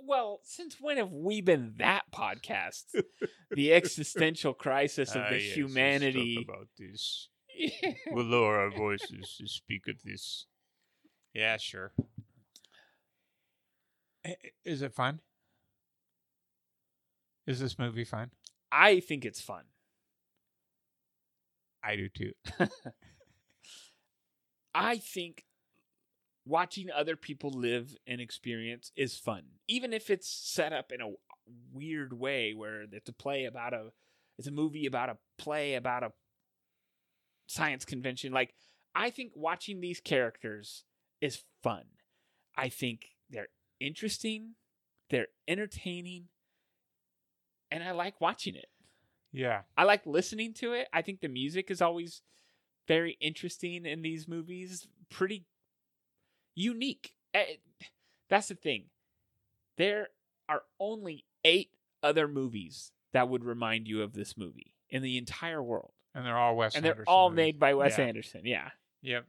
well, 0.04 0.40
since 0.44 0.78
when 0.82 0.98
have 0.98 1.12
we 1.12 1.42
been 1.42 1.76
that 1.78 2.06
podcast? 2.12 2.86
the 3.52 3.74
existential 3.74 4.56
crisis 4.56 5.14
of 5.14 5.22
Ah, 5.22 5.30
the 5.30 5.40
yes, 5.40 5.56
humanity. 5.56 6.44
about 6.50 6.68
this. 6.80 7.30
We'll 8.12 8.26
lower 8.26 8.58
our 8.60 8.72
voices 8.72 9.36
to 9.40 9.48
speak 9.48 9.84
of 9.88 10.02
this. 10.04 10.48
Yeah, 11.36 11.58
sure. 11.58 11.92
Is 14.66 14.82
it 14.82 14.94
fun? 14.94 15.22
Is 17.46 17.60
this 17.60 17.80
movie 17.80 18.04
fun? 18.04 18.32
I 18.72 19.00
think 19.00 19.24
it's 19.24 19.42
fun. 19.42 19.64
I 21.84 21.96
do 21.96 22.10
too. 22.10 22.34
I 24.76 24.98
think 24.98 25.46
watching 26.46 26.90
other 26.92 27.16
people 27.16 27.52
live 27.52 27.96
and 28.06 28.20
experience 28.20 28.92
is 28.96 29.18
fun, 29.18 29.44
even 29.68 29.94
if 29.94 30.10
it's 30.10 30.30
set 30.30 30.74
up 30.74 30.92
in 30.92 31.02
a 31.02 31.12
weird 31.72 32.14
way 32.14 32.54
where 32.54 32.84
it's 32.92 33.10
a 33.10 33.14
play 33.14 33.46
about 33.46 33.74
a, 33.74 33.92
it's 34.38 34.48
a 34.48 34.52
movie 34.52 34.86
about 34.86 35.10
a 35.10 35.18
play 35.38 35.76
about 35.76 36.04
a 36.04 36.12
science 37.48 37.86
convention. 37.86 38.34
Like, 38.34 38.54
I 38.94 39.10
think 39.10 39.32
watching 39.36 39.80
these 39.80 40.02
characters 40.02 40.84
is 41.22 41.44
fun. 41.64 41.86
I 42.58 42.70
think 42.70 43.16
they're 43.30 43.48
interesting, 43.80 44.56
they're 45.10 45.28
entertaining, 45.48 46.26
and 47.72 47.84
I 47.84 47.92
like 47.92 48.20
watching 48.22 48.56
it. 48.56 48.68
Yeah. 49.32 49.62
I 49.78 49.84
like 49.84 50.06
listening 50.06 50.54
to 50.56 50.74
it. 50.74 50.88
I 50.94 51.02
think 51.02 51.20
the 51.22 51.28
music 51.28 51.70
is 51.70 51.82
always 51.82 52.22
very 52.88 53.18
interesting 53.20 53.86
in 53.86 54.02
these 54.02 54.28
movies. 54.28 54.88
Pretty 55.10 55.46
unique. 56.56 57.14
Eh, 57.34 57.56
That's 58.30 58.48
the 58.48 58.56
thing. 58.56 58.86
There 59.78 60.08
are 60.50 60.64
only 60.80 61.26
eight 61.44 61.72
other 62.02 62.28
movies 62.28 62.92
that 63.14 63.30
would 63.30 63.44
remind 63.44 63.88
you 63.88 64.02
of 64.02 64.14
this 64.14 64.38
movie 64.38 64.74
in 64.90 65.02
the 65.04 65.18
entire 65.18 65.62
world, 65.62 65.92
And 66.16 66.26
they're 66.26 66.38
all 66.38 66.56
Wes 66.56 66.76
and 66.76 66.84
they're 66.84 67.04
all 67.08 67.30
movies. 67.30 67.36
made 67.38 67.60
by 67.60 67.74
Wes 67.74 67.98
Yeah. 67.98 68.06
Anderson. 68.06 68.42
Yeah. 68.46 68.70
Yep. 69.02 69.26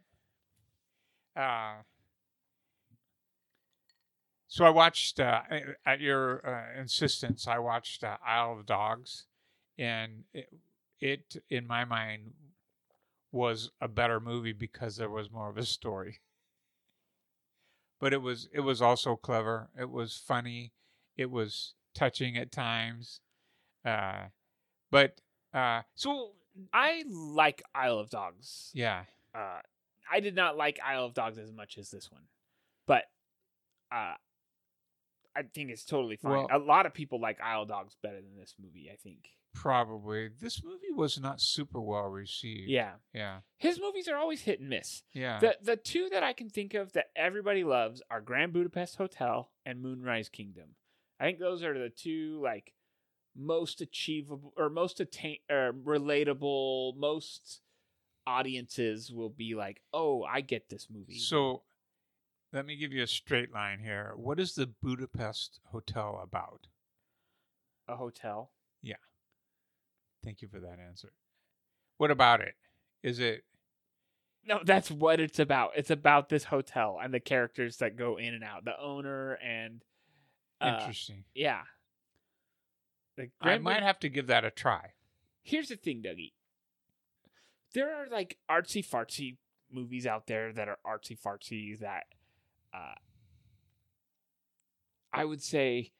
Uh, 1.37 1.75
so 4.49 4.65
I 4.65 4.71
watched 4.71 5.21
uh, 5.21 5.43
at 5.85 6.01
your 6.01 6.47
uh, 6.47 6.81
insistence. 6.81 7.47
I 7.47 7.59
watched 7.59 8.03
uh, 8.03 8.17
Isle 8.27 8.59
of 8.59 8.67
Dogs, 8.67 9.27
and 9.79 10.25
it, 10.33 10.49
it, 11.01 11.37
in 11.51 11.67
my 11.67 11.85
mind, 11.85 12.33
was 13.31 13.71
a 13.81 13.89
better 13.89 14.19
movie 14.21 14.55
because 14.55 14.97
there 14.97 15.11
was 15.11 15.31
more 15.31 15.51
of 15.51 15.59
a 15.59 15.65
story. 15.67 16.21
But 18.01 18.13
it 18.13 18.23
was 18.23 18.49
it 18.53 18.61
was 18.61 18.81
also 18.81 19.17
clever. 19.17 19.69
It 19.79 19.91
was 19.91 20.17
funny. 20.17 20.73
It 21.17 21.31
was 21.31 21.75
touching 21.95 22.37
at 22.39 22.51
times. 22.51 23.21
Uh, 23.85 24.27
but 24.91 25.21
uh, 25.53 25.83
So 25.95 26.33
I 26.73 27.05
like 27.09 27.63
Isle 27.75 27.99
of 27.99 28.09
Dogs. 28.09 28.71
yeah, 28.73 29.03
uh, 29.35 29.61
I 30.11 30.21
did 30.21 30.35
not 30.35 30.57
like 30.57 30.79
Isle 30.83 31.05
of 31.05 31.15
Dogs 31.15 31.39
as 31.39 31.53
much 31.53 31.77
as 31.77 31.91
this 31.91 32.11
one, 32.11 32.23
but 32.87 33.05
uh, 33.93 34.15
I 35.37 35.43
think 35.43 35.71
it's 35.71 35.85
totally 35.85 36.17
fine. 36.17 36.33
Well- 36.33 36.49
a 36.51 36.59
lot 36.59 36.87
of 36.87 36.95
people 36.95 37.21
like 37.21 37.41
Isle 37.41 37.67
Dogs 37.67 37.97
better 38.03 38.21
than 38.21 38.37
this 38.39 38.55
movie. 38.61 38.91
I 38.93 38.97
think. 38.97 39.29
probably 39.55 40.29
this 40.29 40.63
movie 40.63 40.93
was 40.95 41.19
not 41.21 41.41
super 41.41 41.81
well 41.81 42.07
received. 42.09 42.69
Yeah, 42.71 42.93
yeah, 43.15 43.39
his 43.57 43.81
movies 43.81 44.07
are 44.09 44.17
always 44.17 44.43
hit 44.43 44.61
and 44.61 44.69
miss. 44.69 45.03
yeah. 45.13 45.39
The 45.41 45.57
the 45.63 45.77
two 45.77 46.09
that 46.11 46.23
I 46.23 46.33
can 46.33 46.49
think 46.49 46.75
of 46.75 46.93
that 46.93 47.07
everybody 47.17 47.65
loves 47.65 48.03
are 48.11 48.21
Grand 48.21 48.53
Budapest 48.53 48.97
Hotel 48.97 49.51
and 49.67 49.81
Moonrise 49.83 50.29
Kingdom. 50.29 50.77
I 51.21 51.25
think 51.25 51.39
those 51.41 51.63
are 51.65 51.77
the 51.79 51.89
two 51.91 52.41
like 52.43 52.75
most 53.37 53.81
achievable 53.81 54.53
or 54.57 54.69
most 54.71 55.01
attain 55.01 55.39
or 55.51 55.73
relatable. 55.73 56.97
Most 56.97 57.61
audiences 58.27 59.11
will 59.13 59.31
be 59.31 59.55
like, 59.55 59.81
"Oh, 59.93 60.23
I 60.25 60.41
get 60.43 60.69
this 60.69 60.89
movie." 60.91 61.19
So, 61.19 61.63
let 62.53 62.67
me 62.67 62.77
give 62.77 62.93
you 62.93 63.03
a 63.03 63.07
straight 63.07 63.53
line 63.53 63.81
here. 63.81 64.13
What 64.17 64.41
is 64.41 64.55
the 64.55 64.67
Budapest 64.67 65.61
Hotel 65.71 66.21
about? 66.23 66.67
a 67.89 67.97
hotel. 67.97 68.51
Yeah. 68.83 68.97
Thank 70.23 70.43
you 70.43 70.49
for 70.49 70.61
that 70.61 70.79
answer. 70.87 71.13
What 71.97 72.11
about 72.11 72.41
it? 72.41 72.55
Is 73.03 73.19
it 73.19 73.45
No, 74.45 74.61
that's 74.65 74.91
what 74.91 75.21
it's 75.21 75.39
about. 75.39 75.73
It's 75.77 75.91
about 75.91 76.29
this 76.29 76.45
hotel 76.45 76.99
and 77.03 77.13
the 77.13 77.21
characters 77.21 77.79
that 77.79 77.97
go 77.97 78.17
in 78.17 78.35
and 78.35 78.45
out. 78.45 78.65
The 78.65 78.79
owner 78.81 79.39
and 79.43 79.83
uh, 80.61 80.79
interesting? 80.81 81.25
yeah. 81.35 81.63
I 83.41 83.59
might 83.59 83.83
have 83.83 83.99
to 84.01 84.09
give 84.09 84.29
that 84.29 84.45
a 84.45 84.51
try. 84.51 84.91
Here's 85.43 85.69
the 85.69 85.77
thing, 85.77 86.03
Dougie. 86.03 86.33
There 87.75 87.93
are 87.93 88.07
like 88.09 88.39
artsy 88.49 88.87
fartsy 88.87 89.39
movies 89.73 90.07
out 90.07 90.29
there 90.29 90.53
that 90.53 90.69
are 90.69 90.79
artsy 90.87 91.19
fartsy 91.19 91.77
that 91.81 92.05
uh, 92.73 92.95
I 95.13 95.25
would 95.25 95.43
say 95.43 95.93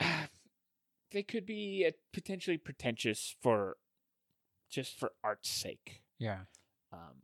they 1.10 1.22
could 1.22 1.46
be 1.46 1.84
uh, 1.86 1.92
potentially 2.12 2.56
pretentious 2.58 3.36
for 3.40 3.76
just 4.70 4.98
for 4.98 5.12
art's 5.24 5.50
sake. 5.50 6.02
Yeah, 6.18 6.40
Um, 6.92 7.22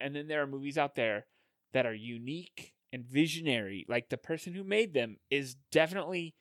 and 0.00 0.14
then 0.14 0.26
there 0.28 0.42
are 0.42 0.46
movies 0.46 0.78
out 0.78 0.94
there 0.94 1.26
that 1.72 1.84
are 1.86 1.94
unique 1.94 2.72
and 2.92 3.04
visionary. 3.04 3.84
Like 3.88 4.08
the 4.08 4.16
person 4.16 4.54
who 4.54 4.64
made 4.64 4.94
them 4.94 5.18
is 5.30 5.56
definitely 5.70 6.34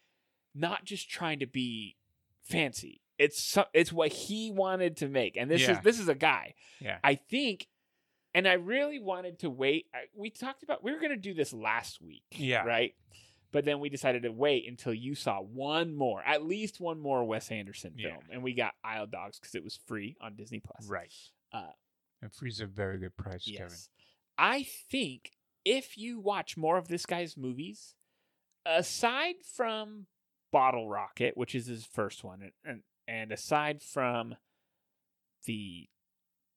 not 0.55 0.85
just 0.85 1.09
trying 1.09 1.39
to 1.39 1.47
be 1.47 1.97
fancy. 2.43 3.01
It's 3.19 3.41
so, 3.43 3.65
it's 3.73 3.91
what 3.91 4.11
he 4.11 4.51
wanted 4.51 4.95
to 4.97 5.07
make, 5.07 5.35
and 5.37 5.49
this 5.49 5.61
is 5.73 5.79
this 5.83 5.99
is 5.99 6.07
a 6.07 6.15
guy. 6.15 6.53
yeah, 6.79 6.99
I 7.03 7.15
think, 7.15 7.67
and 8.37 8.47
I 8.47 8.53
really 8.53 8.99
wanted 8.99 9.39
to 9.39 9.49
wait. 9.49 9.87
I, 9.95 10.01
we 10.15 10.29
talked 10.29 10.61
about 10.63 10.83
we 10.83 10.91
were 10.91 10.99
going 10.99 11.09
to 11.11 11.15
do 11.17 11.33
this 11.33 11.51
last 11.53 12.01
week, 12.01 12.23
Yeah. 12.31 12.63
right? 12.63 12.93
But 13.51 13.65
then 13.65 13.79
we 13.79 13.89
decided 13.89 14.23
to 14.23 14.31
wait 14.31 14.67
until 14.67 14.93
you 14.93 15.15
saw 15.15 15.39
one 15.39 15.95
more, 15.95 16.21
at 16.23 16.43
least 16.43 16.79
one 16.79 16.99
more 16.99 17.23
Wes 17.23 17.49
Anderson 17.49 17.93
Yeah. 17.95 18.09
film, 18.11 18.23
and 18.31 18.43
we 18.43 18.53
got 18.53 18.73
Isle 18.83 19.07
Dogs 19.07 19.39
because 19.39 19.55
it 19.55 19.63
was 19.63 19.79
free 19.87 20.15
on 20.21 20.35
Disney 20.35 20.59
Plus. 20.59 20.87
right. 20.87 21.13
Uh, 21.51 21.71
and 22.21 22.31
free's 22.33 22.59
a 22.59 22.65
very 22.67 22.99
good 22.99 23.15
price, 23.17 23.49
Kevin. 23.49 23.75
I 24.37 24.63
think 24.91 25.31
if 25.65 25.97
you 25.97 26.19
watch 26.19 26.57
more 26.57 26.77
of 26.77 26.87
this 26.89 27.05
guy's 27.05 27.35
movies, 27.37 27.95
aside 28.65 29.35
from 29.55 30.07
Bottle 30.51 30.87
Rocket, 30.89 31.35
which 31.37 31.55
is 31.55 31.65
his 31.67 31.85
first 31.85 32.23
one, 32.23 32.41
and- 32.41 32.53
and 32.63 32.83
and 33.07 33.31
aside 33.31 33.81
from 33.81 34.35
the 35.45 35.89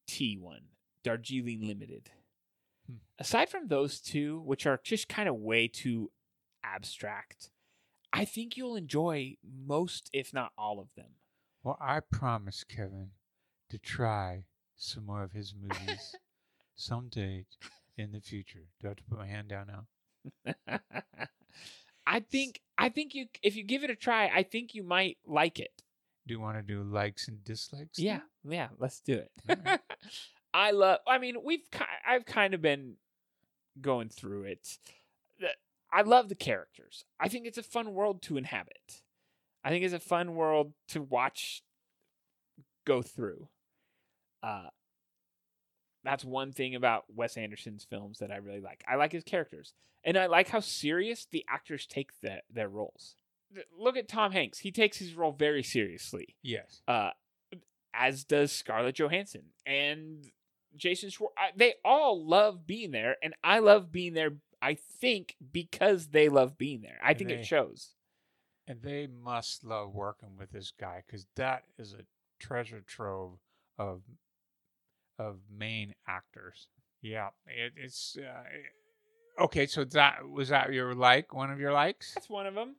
T 0.08 0.36
one, 0.36 0.64
Darjeeling 1.02 1.66
Limited, 1.66 2.10
Hmm. 2.86 2.96
aside 3.18 3.48
from 3.48 3.68
those 3.68 4.00
two, 4.00 4.40
which 4.40 4.66
are 4.66 4.80
just 4.82 5.08
kind 5.08 5.28
of 5.28 5.36
way 5.36 5.68
too 5.68 6.10
abstract, 6.62 7.50
I 8.12 8.24
think 8.24 8.56
you'll 8.56 8.76
enjoy 8.76 9.36
most, 9.42 10.10
if 10.12 10.32
not 10.34 10.52
all 10.58 10.80
of 10.80 10.88
them. 10.96 11.12
Well, 11.62 11.76
I 11.80 12.00
promise, 12.00 12.64
Kevin, 12.64 13.12
to 13.68 13.78
try 13.78 14.46
some 14.76 15.06
more 15.06 15.22
of 15.22 15.32
his 15.32 15.54
movies 15.60 16.16
someday 16.74 17.46
in 17.96 18.12
the 18.12 18.20
future. 18.20 18.68
Do 18.80 18.86
I 18.86 18.90
have 18.90 18.96
to 18.96 19.04
put 19.04 19.18
my 19.18 19.26
hand 19.26 19.48
down 19.48 19.66
now? 19.66 20.78
I 22.06 22.20
think 22.20 22.60
I 22.76 22.88
think 22.88 23.14
you 23.14 23.26
if 23.42 23.54
you 23.56 23.62
give 23.62 23.84
it 23.84 23.90
a 23.90 23.94
try, 23.94 24.26
I 24.28 24.42
think 24.42 24.74
you 24.74 24.82
might 24.82 25.18
like 25.26 25.60
it. 25.60 25.82
Do 26.26 26.34
you 26.34 26.40
want 26.40 26.56
to 26.58 26.62
do 26.62 26.82
likes 26.82 27.28
and 27.28 27.42
dislikes? 27.44 27.98
Yeah, 27.98 28.20
yeah, 28.44 28.68
let's 28.78 29.00
do 29.00 29.14
it. 29.14 29.30
Alright. 29.48 29.80
I 30.52 30.70
love. 30.72 30.98
I 31.06 31.18
mean, 31.18 31.36
we've 31.44 31.62
I've 32.06 32.26
kind 32.26 32.54
of 32.54 32.62
been 32.62 32.94
going 33.80 34.08
through 34.08 34.44
it. 34.44 34.78
I 35.92 36.02
love 36.02 36.28
the 36.28 36.34
characters. 36.36 37.04
I 37.18 37.28
think 37.28 37.46
it's 37.46 37.58
a 37.58 37.62
fun 37.64 37.94
world 37.94 38.22
to 38.22 38.36
inhabit. 38.36 39.02
I 39.64 39.70
think 39.70 39.84
it's 39.84 39.94
a 39.94 39.98
fun 40.00 40.34
world 40.34 40.72
to 40.88 41.02
watch 41.02 41.62
go 42.86 43.02
through. 43.02 43.48
Uh, 44.42 44.68
that's 46.04 46.24
one 46.24 46.52
thing 46.52 46.74
about 46.74 47.04
Wes 47.14 47.36
Anderson's 47.36 47.84
films 47.84 48.18
that 48.20 48.30
I 48.30 48.36
really 48.36 48.60
like. 48.60 48.82
I 48.88 48.94
like 48.96 49.12
his 49.12 49.24
characters, 49.24 49.74
and 50.04 50.16
I 50.16 50.26
like 50.26 50.48
how 50.48 50.60
serious 50.60 51.26
the 51.30 51.44
actors 51.48 51.86
take 51.86 52.20
the, 52.20 52.40
their 52.52 52.68
roles. 52.68 53.16
Look 53.76 53.96
at 53.96 54.08
Tom 54.08 54.32
Hanks; 54.32 54.60
he 54.60 54.70
takes 54.70 54.98
his 54.98 55.14
role 55.14 55.32
very 55.32 55.62
seriously, 55.62 56.36
Yes. 56.42 56.82
uh, 56.86 57.10
as 57.92 58.22
does 58.24 58.52
Scarlett 58.52 58.94
Johansson 58.94 59.46
and 59.66 60.30
Jason 60.76 61.10
Schwartz. 61.10 61.34
They 61.56 61.74
all 61.84 62.24
love 62.26 62.66
being 62.66 62.90
there, 62.90 63.16
and 63.22 63.34
I 63.42 63.58
love 63.58 63.90
being 63.92 64.14
there. 64.14 64.32
I 64.62 64.74
think 64.74 65.36
because 65.52 66.08
they 66.08 66.28
love 66.28 66.58
being 66.58 66.82
there. 66.82 66.98
I 67.02 67.10
And 67.10 67.18
think 67.18 67.28
they- 67.30 67.36
it 67.36 67.46
shows. 67.46 67.94
And 68.66 68.82
they 68.82 69.06
must 69.08 69.64
love 69.64 69.94
working 69.94 70.36
with 70.36 70.52
this 70.52 70.70
guy 70.70 71.02
because 71.04 71.26
that 71.34 71.64
is 71.78 71.92
a 71.92 72.04
treasure 72.38 72.80
trove 72.80 73.38
of 73.78 74.02
of 75.18 75.40
main 75.50 75.94
actors. 76.06 76.68
Yeah, 77.02 77.30
it, 77.46 77.72
it's 77.76 78.16
uh, 78.16 79.42
okay. 79.44 79.66
So 79.66 79.84
that 79.84 80.28
was 80.28 80.50
that 80.50 80.72
your 80.72 80.94
like 80.94 81.34
one 81.34 81.50
of 81.50 81.58
your 81.58 81.72
likes? 81.72 82.14
That's 82.14 82.30
one 82.30 82.46
of 82.46 82.54
them. 82.54 82.76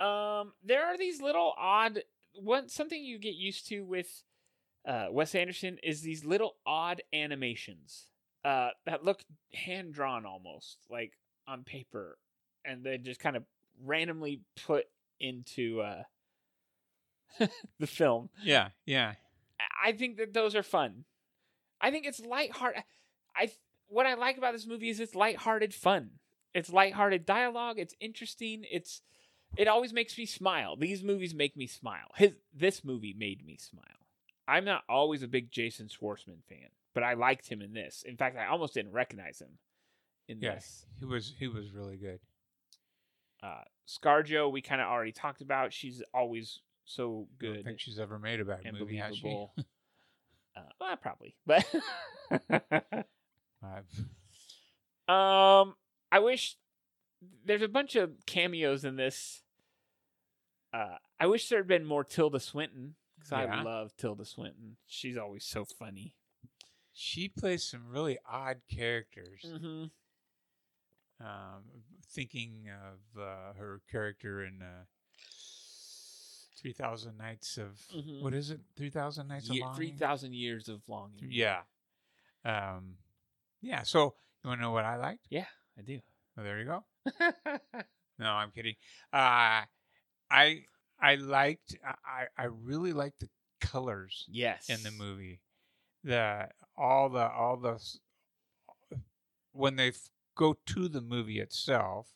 Um, 0.00 0.52
there 0.64 0.86
are 0.86 0.96
these 0.96 1.20
little 1.20 1.52
odd. 1.58 2.02
One 2.36 2.68
something 2.68 3.04
you 3.04 3.18
get 3.18 3.34
used 3.34 3.68
to 3.68 3.80
with 3.84 4.22
uh, 4.86 5.06
Wes 5.10 5.34
Anderson 5.34 5.78
is 5.82 6.02
these 6.02 6.24
little 6.24 6.56
odd 6.66 7.02
animations 7.12 8.06
uh, 8.44 8.70
that 8.86 9.04
look 9.04 9.22
hand 9.52 9.94
drawn 9.94 10.26
almost 10.26 10.78
like 10.90 11.12
on 11.48 11.64
paper, 11.64 12.18
and 12.64 12.84
they 12.84 12.98
just 12.98 13.20
kind 13.20 13.36
of 13.36 13.44
randomly 13.82 14.42
put 14.66 14.84
into 15.18 15.80
uh, 15.80 16.02
the 17.78 17.86
film. 17.86 18.28
Yeah, 18.42 18.68
yeah. 18.84 19.14
I 19.82 19.92
think 19.92 20.18
that 20.18 20.34
those 20.34 20.54
are 20.54 20.62
fun. 20.62 21.04
I 21.80 21.90
think 21.90 22.06
it's 22.06 22.20
lighthearted. 22.20 22.82
I 23.36 23.50
what 23.88 24.06
I 24.06 24.14
like 24.14 24.38
about 24.38 24.52
this 24.52 24.66
movie 24.66 24.90
is 24.90 25.00
it's 25.00 25.14
lighthearted 25.14 25.74
fun. 25.74 26.10
It's 26.52 26.72
lighthearted 26.72 27.26
dialogue. 27.26 27.78
It's 27.78 27.94
interesting. 28.00 28.64
It's 28.70 29.02
it 29.56 29.68
always 29.68 29.92
makes 29.92 30.16
me 30.18 30.26
smile. 30.26 30.76
These 30.76 31.02
movies 31.02 31.34
make 31.34 31.56
me 31.56 31.66
smile. 31.66 32.08
His 32.16 32.32
this 32.52 32.84
movie 32.84 33.14
made 33.16 33.44
me 33.44 33.56
smile. 33.56 34.03
I'm 34.46 34.64
not 34.64 34.82
always 34.88 35.22
a 35.22 35.28
big 35.28 35.50
Jason 35.50 35.88
Schwartzman 35.88 36.44
fan, 36.48 36.68
but 36.94 37.02
I 37.02 37.14
liked 37.14 37.48
him 37.48 37.62
in 37.62 37.72
this. 37.72 38.04
In 38.06 38.16
fact, 38.16 38.36
I 38.36 38.46
almost 38.46 38.74
didn't 38.74 38.92
recognize 38.92 39.40
him 39.40 39.58
in 40.28 40.38
Yes, 40.40 40.64
this. 40.64 40.86
he 41.00 41.04
was 41.06 41.34
he 41.38 41.48
was 41.48 41.72
really 41.72 41.96
good. 41.96 42.20
Uh, 43.42 43.62
ScarJo, 43.86 44.50
we 44.50 44.62
kind 44.62 44.80
of 44.80 44.88
already 44.88 45.12
talked 45.12 45.40
about. 45.40 45.72
She's 45.72 46.02
always 46.12 46.60
so 46.84 47.28
good. 47.38 47.50
I 47.50 47.54
don't 47.56 47.64
think 47.64 47.80
she's 47.80 47.98
ever 47.98 48.18
made 48.18 48.40
a 48.40 48.44
bad 48.44 48.60
movie, 48.78 48.96
has 48.96 49.16
she? 49.16 49.46
uh, 50.56 50.60
well, 50.80 50.96
probably, 50.96 51.36
but 51.46 51.64
um, 55.08 55.74
I 56.10 56.18
wish 56.20 56.56
there's 57.44 57.62
a 57.62 57.68
bunch 57.68 57.96
of 57.96 58.12
cameos 58.26 58.84
in 58.84 58.96
this. 58.96 59.42
Uh, 60.72 60.96
I 61.20 61.26
wish 61.26 61.48
there 61.48 61.60
had 61.60 61.68
been 61.68 61.84
more 61.84 62.04
Tilda 62.04 62.40
Swinton 62.40 62.94
because 63.30 63.46
I 63.48 63.62
love 63.62 63.96
Tilda 63.96 64.24
Swinton. 64.24 64.76
She's 64.86 65.16
always 65.16 65.44
so 65.44 65.64
funny. 65.64 66.14
she 66.92 67.28
plays 67.28 67.64
some 67.64 67.88
really 67.88 68.18
odd 68.30 68.58
characters. 68.70 69.42
Mm-hmm. 69.46 69.84
Um, 71.20 71.62
thinking 72.12 72.66
of 72.68 73.20
uh, 73.20 73.52
her 73.58 73.80
character 73.90 74.44
in 74.44 74.60
uh, 74.62 74.84
Three 76.60 76.72
Thousand 76.72 77.16
Nights 77.18 77.56
of 77.58 77.78
Mhm. 77.94 78.22
what 78.22 78.34
is 78.34 78.50
it? 78.50 78.60
Three 78.76 78.90
Thousand 78.90 79.28
Nights 79.28 79.48
of 79.50 79.56
Longing. 79.56 79.76
Three 79.76 79.92
thousand 79.92 80.34
years 80.34 80.68
of 80.68 80.80
longing. 80.88 81.28
Yeah. 81.30 81.60
Um, 82.44 82.96
yeah. 83.62 83.82
So 83.82 84.14
you 84.42 84.48
want 84.48 84.60
to 84.60 84.62
know 84.62 84.72
what 84.72 84.84
I 84.84 84.96
liked? 84.96 85.26
yeah, 85.30 85.46
I 85.78 85.82
do. 85.82 86.00
Well, 86.36 86.44
there 86.44 86.58
you 86.58 86.64
go. 86.66 86.84
No, 88.16 88.26
I'm 88.30 88.52
kidding. 88.52 88.76
Uh, 89.12 89.62
I 90.30 90.64
I 91.04 91.16
liked. 91.16 91.76
I 91.84 92.26
I 92.36 92.44
really 92.44 92.92
liked 92.92 93.20
the 93.20 93.28
colors 93.60 94.24
yes, 94.30 94.68
in 94.68 94.82
the 94.82 94.90
movie. 94.90 95.40
The 96.02 96.48
all 96.76 97.08
the 97.08 97.28
all 97.30 97.56
the 97.56 97.78
when 99.52 99.76
they 99.76 99.88
f- 99.88 100.10
go 100.34 100.56
to 100.66 100.88
the 100.88 101.00
movie 101.00 101.40
itself, 101.40 102.08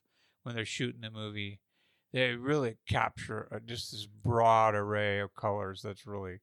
when 0.42 0.54
they're 0.54 0.64
shooting 0.64 1.02
the 1.02 1.10
movie, 1.10 1.60
they 2.12 2.32
really 2.34 2.78
capture 2.88 3.48
uh, 3.52 3.58
just 3.64 3.92
this 3.92 4.06
broad 4.06 4.74
array 4.74 5.20
of 5.20 5.34
colors. 5.34 5.82
That's 5.82 6.06
really 6.06 6.40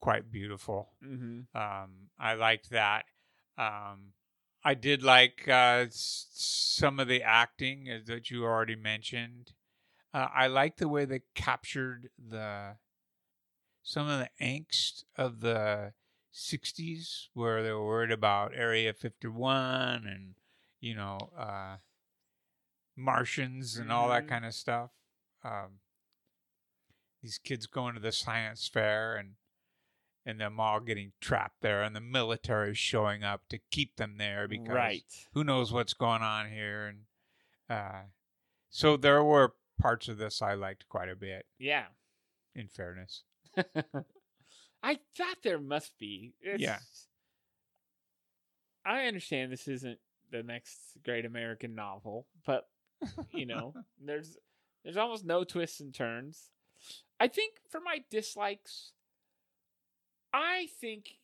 quite 0.00 0.30
beautiful. 0.30 0.90
Mm-hmm. 1.04 1.56
Um, 1.60 1.90
I 2.18 2.34
liked 2.34 2.70
that. 2.70 3.04
Um, 3.58 4.12
I 4.64 4.74
did 4.74 5.02
like 5.02 5.44
uh, 5.48 5.86
s- 5.88 6.28
some 6.32 7.00
of 7.00 7.08
the 7.08 7.22
acting 7.22 7.88
uh, 7.90 7.98
that 8.06 8.30
you 8.30 8.44
already 8.44 8.76
mentioned. 8.76 9.52
Uh, 10.12 10.26
I 10.34 10.46
like 10.48 10.76
the 10.76 10.88
way 10.88 11.04
they 11.04 11.22
captured 11.34 12.10
the 12.18 12.76
some 13.82 14.08
of 14.08 14.18
the 14.18 14.30
angst 14.44 15.04
of 15.16 15.40
the 15.40 15.92
'60s, 16.32 17.28
where 17.34 17.62
they 17.62 17.70
were 17.72 17.86
worried 17.86 18.10
about 18.10 18.52
Area 18.54 18.92
51 18.92 20.06
and 20.06 20.34
you 20.80 20.94
know 20.94 21.18
uh, 21.36 21.76
Martians 22.96 23.76
and 23.76 23.90
all 23.92 24.08
that 24.08 24.24
Mhm. 24.24 24.28
kind 24.28 24.44
of 24.44 24.54
stuff. 24.54 24.90
Um, 25.42 25.80
these 27.22 27.38
kids 27.38 27.66
going 27.66 27.94
to 27.94 28.00
the 28.00 28.12
science 28.12 28.68
fair 28.68 29.16
and 29.16 29.36
and 30.26 30.38
them 30.38 30.60
all 30.60 30.80
getting 30.80 31.12
trapped 31.20 31.62
there 31.62 31.82
and 31.82 31.96
the 31.96 32.00
military 32.00 32.74
showing 32.74 33.24
up 33.24 33.48
to 33.48 33.58
keep 33.70 33.96
them 33.96 34.18
there 34.18 34.46
because 34.46 34.68
right. 34.68 35.26
who 35.32 35.42
knows 35.42 35.72
what's 35.72 35.94
going 35.94 36.20
on 36.22 36.50
here 36.50 36.86
and 36.86 37.06
uh, 37.70 38.02
so 38.68 38.98
there 38.98 39.24
were 39.24 39.54
parts 39.80 40.08
of 40.08 40.18
this 40.18 40.42
I 40.42 40.54
liked 40.54 40.88
quite 40.88 41.08
a 41.08 41.16
bit 41.16 41.46
Yeah. 41.58 41.86
in 42.54 42.68
fairness 42.68 43.22
I 44.82 44.98
thought 45.16 45.36
there 45.42 45.58
must 45.60 45.98
be. 45.98 46.32
It's, 46.40 46.62
Yeah. 46.62 46.78
I 48.84 49.06
understand 49.06 49.52
this 49.52 49.68
isn't 49.68 49.98
the 50.30 50.42
next 50.42 50.78
great 51.04 51.24
American 51.26 51.74
novel, 51.74 52.26
but 52.46 52.68
you 53.32 53.44
know, 53.46 53.74
there's 54.02 54.36
there's 54.84 54.96
almost 54.96 55.24
no 55.24 55.44
twists 55.44 55.80
and 55.80 55.92
turns. 55.94 56.50
I 57.18 57.28
think 57.28 57.54
for 57.68 57.80
my 57.80 58.02
dislikes, 58.10 58.92
I 60.32 60.68
think 60.80 61.18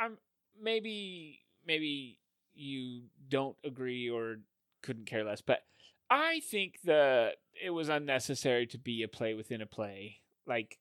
I'm 0.00 0.16
maybe 0.60 1.40
maybe 1.66 2.18
you 2.54 3.02
don't 3.28 3.56
agree 3.64 4.08
or 4.08 4.38
couldn't 4.82 5.06
care 5.06 5.24
less, 5.24 5.42
but 5.42 5.64
I 6.10 6.40
think 6.40 6.80
the 6.84 7.32
it 7.62 7.70
was 7.70 7.88
unnecessary 7.88 8.66
to 8.68 8.78
be 8.78 9.02
a 9.02 9.08
play 9.08 9.34
within 9.34 9.60
a 9.60 9.66
play. 9.66 10.20
Like 10.46 10.78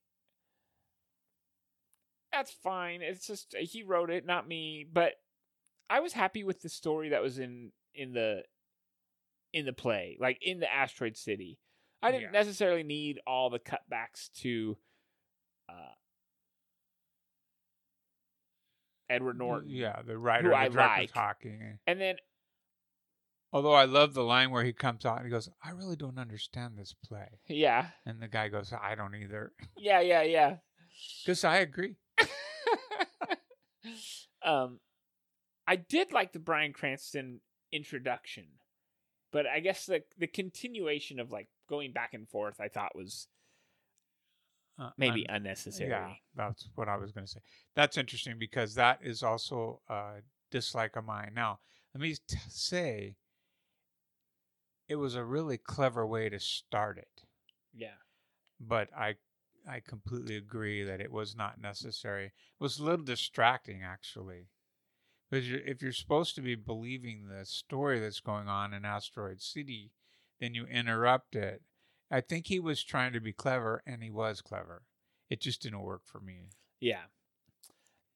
that's 2.32 2.52
fine. 2.52 3.02
It's 3.02 3.26
just 3.28 3.56
he 3.58 3.84
wrote 3.84 4.10
it, 4.10 4.26
not 4.26 4.48
me. 4.48 4.86
But 4.92 5.14
I 5.90 6.00
was 6.02 6.14
happy 6.14 6.44
with 6.44 6.62
the 6.62 6.70
story 6.70 7.10
that 7.10 7.22
was 7.22 7.40
in 7.40 7.72
in 7.96 8.14
the 8.14 8.44
in 9.54 9.66
the 9.66 9.74
play, 9.74 10.18
like 10.20 10.38
in 10.42 10.60
the 10.60 10.72
Asteroid 10.72 11.18
City. 11.18 11.58
I 12.02 12.12
didn't 12.12 12.26
Yeah. 12.34 12.40
necessarily 12.40 12.84
need 12.84 13.20
all 13.26 13.50
the 13.50 13.60
cutbacks 13.60 14.30
to 14.42 14.78
uh, 15.68 15.74
Edward 19.10 19.38
Norton. 19.40 19.70
yeah 19.70 20.02
the 20.06 20.18
writer 20.18 20.54
I 20.54 20.68
the 20.68 20.74
director 20.76 21.02
like. 21.02 21.14
talking 21.14 21.80
And 21.88 22.00
then 22.00 22.16
although 23.52 23.74
I 23.74 23.86
love 23.86 24.14
the 24.14 24.24
line 24.24 24.52
where 24.52 24.64
he 24.64 24.74
comes 24.74 25.06
out 25.06 25.18
and 25.18 25.26
he 25.26 25.32
goes 25.32 25.50
I 25.64 25.72
really 25.72 25.96
don't 25.96 26.20
understand 26.20 26.78
this 26.78 26.94
play 27.08 27.40
yeah, 27.48 27.88
and 28.06 28.22
the 28.22 28.28
guy 28.28 28.50
goes 28.50 28.74
I 28.74 28.96
don't 28.96 29.16
either 29.16 29.54
yeah, 29.78 30.00
yeah, 30.02 30.22
yeah. 30.24 30.56
because 31.26 31.44
I 31.44 31.58
agree 31.58 31.96
um, 34.44 34.80
I 35.68 35.76
did 35.76 36.12
like 36.12 36.34
the 36.34 36.40
Bryan 36.40 36.74
Cranston 36.74 37.42
introduction, 37.72 38.46
but 39.32 39.46
I 39.46 39.60
guess 39.60 39.86
the 39.86 40.04
the 40.18 40.28
continuation 40.28 41.20
of 41.20 41.32
like 41.32 41.48
going 41.70 41.92
back 41.92 42.14
and 42.14 42.28
forth, 42.28 42.60
I 42.62 42.70
thought 42.70 42.96
was 42.96 43.28
Uh, 44.80 44.92
maybe 44.98 45.28
un- 45.28 45.38
unnecessary. 45.38 45.90
Yeah, 45.90 46.14
that's 46.36 46.70
what 46.76 46.88
I 46.88 46.98
was 46.98 47.12
going 47.12 47.26
to 47.26 47.32
say. 47.32 47.40
That's 47.76 47.98
interesting 47.98 48.38
because 48.40 48.76
that 48.76 49.00
is 49.02 49.24
also 49.24 49.82
a 49.90 50.22
dislike 50.52 50.96
of 50.96 51.04
mine. 51.06 51.32
Now, 51.36 51.60
let 51.94 52.02
me 52.02 52.16
t- 52.28 52.38
say, 52.50 53.16
it 54.88 54.96
was 54.96 55.16
a 55.16 55.24
really 55.24 55.58
clever 55.58 56.06
way 56.06 56.30
to 56.30 56.40
start 56.40 56.98
it, 56.98 57.24
Yeah. 57.74 57.96
but 58.60 58.90
I, 58.96 59.16
I 59.70 59.82
completely 59.82 60.36
agree 60.38 60.84
that 60.84 61.02
it 61.02 61.12
was 61.12 61.36
not 61.36 61.60
necessary. 61.62 62.26
It 62.28 62.32
was 62.60 62.80
a 62.80 62.84
little 62.84 63.06
distracting, 63.06 63.84
actually, 63.84 64.48
because 65.30 65.50
you're, 65.50 65.60
if 65.60 65.82
you're 65.82 65.92
supposed 65.92 66.36
to 66.36 66.42
be 66.42 66.56
believing 66.56 67.28
the 67.28 67.46
story 67.46 68.00
that's 68.00 68.20
going 68.22 68.48
on 68.48 68.74
in 68.74 68.86
Asteroid 68.86 69.42
City, 69.42 69.92
then 70.40 70.54
you 70.54 70.66
interrupt 70.66 71.36
it. 71.36 71.62
I 72.10 72.22
think 72.22 72.48
he 72.48 72.60
was 72.60 72.84
trying 72.84 73.12
to 73.14 73.20
be 73.20 73.34
clever, 73.34 73.84
and 73.86 74.02
he 74.02 74.10
was 74.10 74.42
clever. 74.42 74.84
It 75.30 75.42
just 75.42 75.62
didn't 75.62 75.82
work 75.82 76.04
for 76.06 76.22
me. 76.22 76.52
Yeah. 76.80 77.02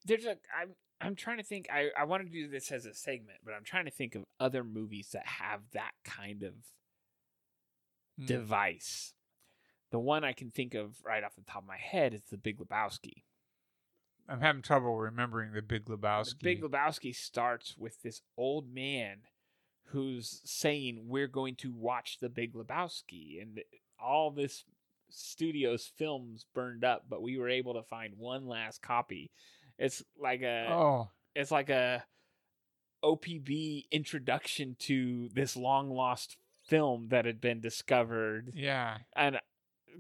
There's 0.05 0.25
a 0.25 0.37
I'm 0.57 0.75
I'm 1.01 1.15
trying 1.15 1.37
to 1.37 1.43
think 1.43 1.67
I, 1.71 1.89
I 1.97 2.03
want 2.05 2.23
to 2.23 2.29
do 2.29 2.47
this 2.47 2.71
as 2.71 2.85
a 2.85 2.93
segment, 2.93 3.39
but 3.43 3.53
I'm 3.53 3.63
trying 3.63 3.85
to 3.85 3.91
think 3.91 4.15
of 4.15 4.23
other 4.39 4.63
movies 4.63 5.09
that 5.13 5.25
have 5.25 5.61
that 5.73 5.91
kind 6.03 6.43
of 6.43 6.53
Hmm. 8.19 8.25
device. 8.25 9.13
The 9.89 9.99
one 9.99 10.23
I 10.23 10.33
can 10.33 10.51
think 10.51 10.73
of 10.73 10.97
right 11.03 11.23
off 11.23 11.35
the 11.35 11.43
top 11.43 11.61
of 11.63 11.67
my 11.67 11.77
head 11.77 12.13
is 12.13 12.21
the 12.29 12.37
Big 12.37 12.59
Lebowski. 12.59 13.23
I'm 14.27 14.41
having 14.41 14.61
trouble 14.61 14.97
remembering 14.97 15.53
the 15.53 15.61
Big 15.61 15.85
Lebowski. 15.85 16.39
The 16.39 16.43
Big 16.43 16.61
Lebowski 16.61 17.15
starts 17.15 17.75
with 17.77 18.01
this 18.01 18.21
old 18.37 18.71
man 18.73 19.21
who's 19.87 20.41
saying 20.45 21.03
we're 21.07 21.27
going 21.27 21.55
to 21.55 21.73
watch 21.73 22.19
the 22.19 22.29
Big 22.29 22.53
Lebowski 22.53 23.41
and 23.41 23.61
all 23.99 24.31
this 24.31 24.63
studio's 25.09 25.85
films 25.97 26.45
burned 26.53 26.83
up, 26.85 27.05
but 27.09 27.21
we 27.21 27.37
were 27.37 27.49
able 27.49 27.73
to 27.73 27.83
find 27.83 28.17
one 28.17 28.45
last 28.47 28.81
copy. 28.81 29.31
It's 29.81 30.03
like 30.19 30.41
a 30.41 30.67
oh, 30.69 31.09
it's 31.35 31.51
like 31.51 31.69
a 31.69 32.03
OPB 33.03 33.85
introduction 33.91 34.75
to 34.79 35.29
this 35.33 35.55
long 35.55 35.89
lost 35.89 36.37
film 36.67 37.07
that 37.09 37.25
had 37.25 37.41
been 37.41 37.59
discovered, 37.59 38.53
yeah. 38.55 38.97
and 39.15 39.39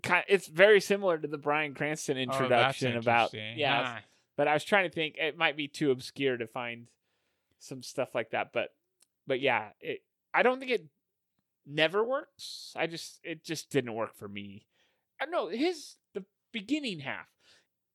kind 0.03 0.23
it's 0.27 0.47
very 0.47 0.79
similar 0.79 1.17
to 1.17 1.27
the 1.27 1.37
Bryan 1.37 1.73
Cranston 1.73 2.17
Oh, 2.17 2.21
introduction 2.21 2.95
about 2.95 3.33
interesting. 3.33 3.59
yeah. 3.59 3.93
Huh. 3.95 3.99
But 4.37 4.47
I 4.47 4.53
was 4.53 4.63
trying 4.63 4.89
to 4.89 4.93
think 4.93 5.15
it 5.17 5.37
might 5.37 5.57
be 5.57 5.67
too 5.67 5.91
obscure 5.91 6.37
to 6.37 6.47
find 6.47 6.87
some 7.59 7.83
stuff 7.83 8.15
like 8.15 8.31
that, 8.31 8.51
but 8.53 8.73
but 9.27 9.39
yeah, 9.39 9.69
it 9.79 10.03
I 10.33 10.43
don't 10.43 10.59
think 10.59 10.71
it 10.71 10.85
never 11.65 12.03
works. 12.03 12.73
I 12.75 12.87
just 12.87 13.19
it 13.23 13.43
just 13.43 13.69
didn't 13.69 13.93
work 13.93 14.15
for 14.15 14.27
me. 14.27 14.65
I 15.19 15.25
know 15.25 15.47
his 15.49 15.95
the 16.13 16.23
beginning 16.51 16.99
half. 16.99 17.27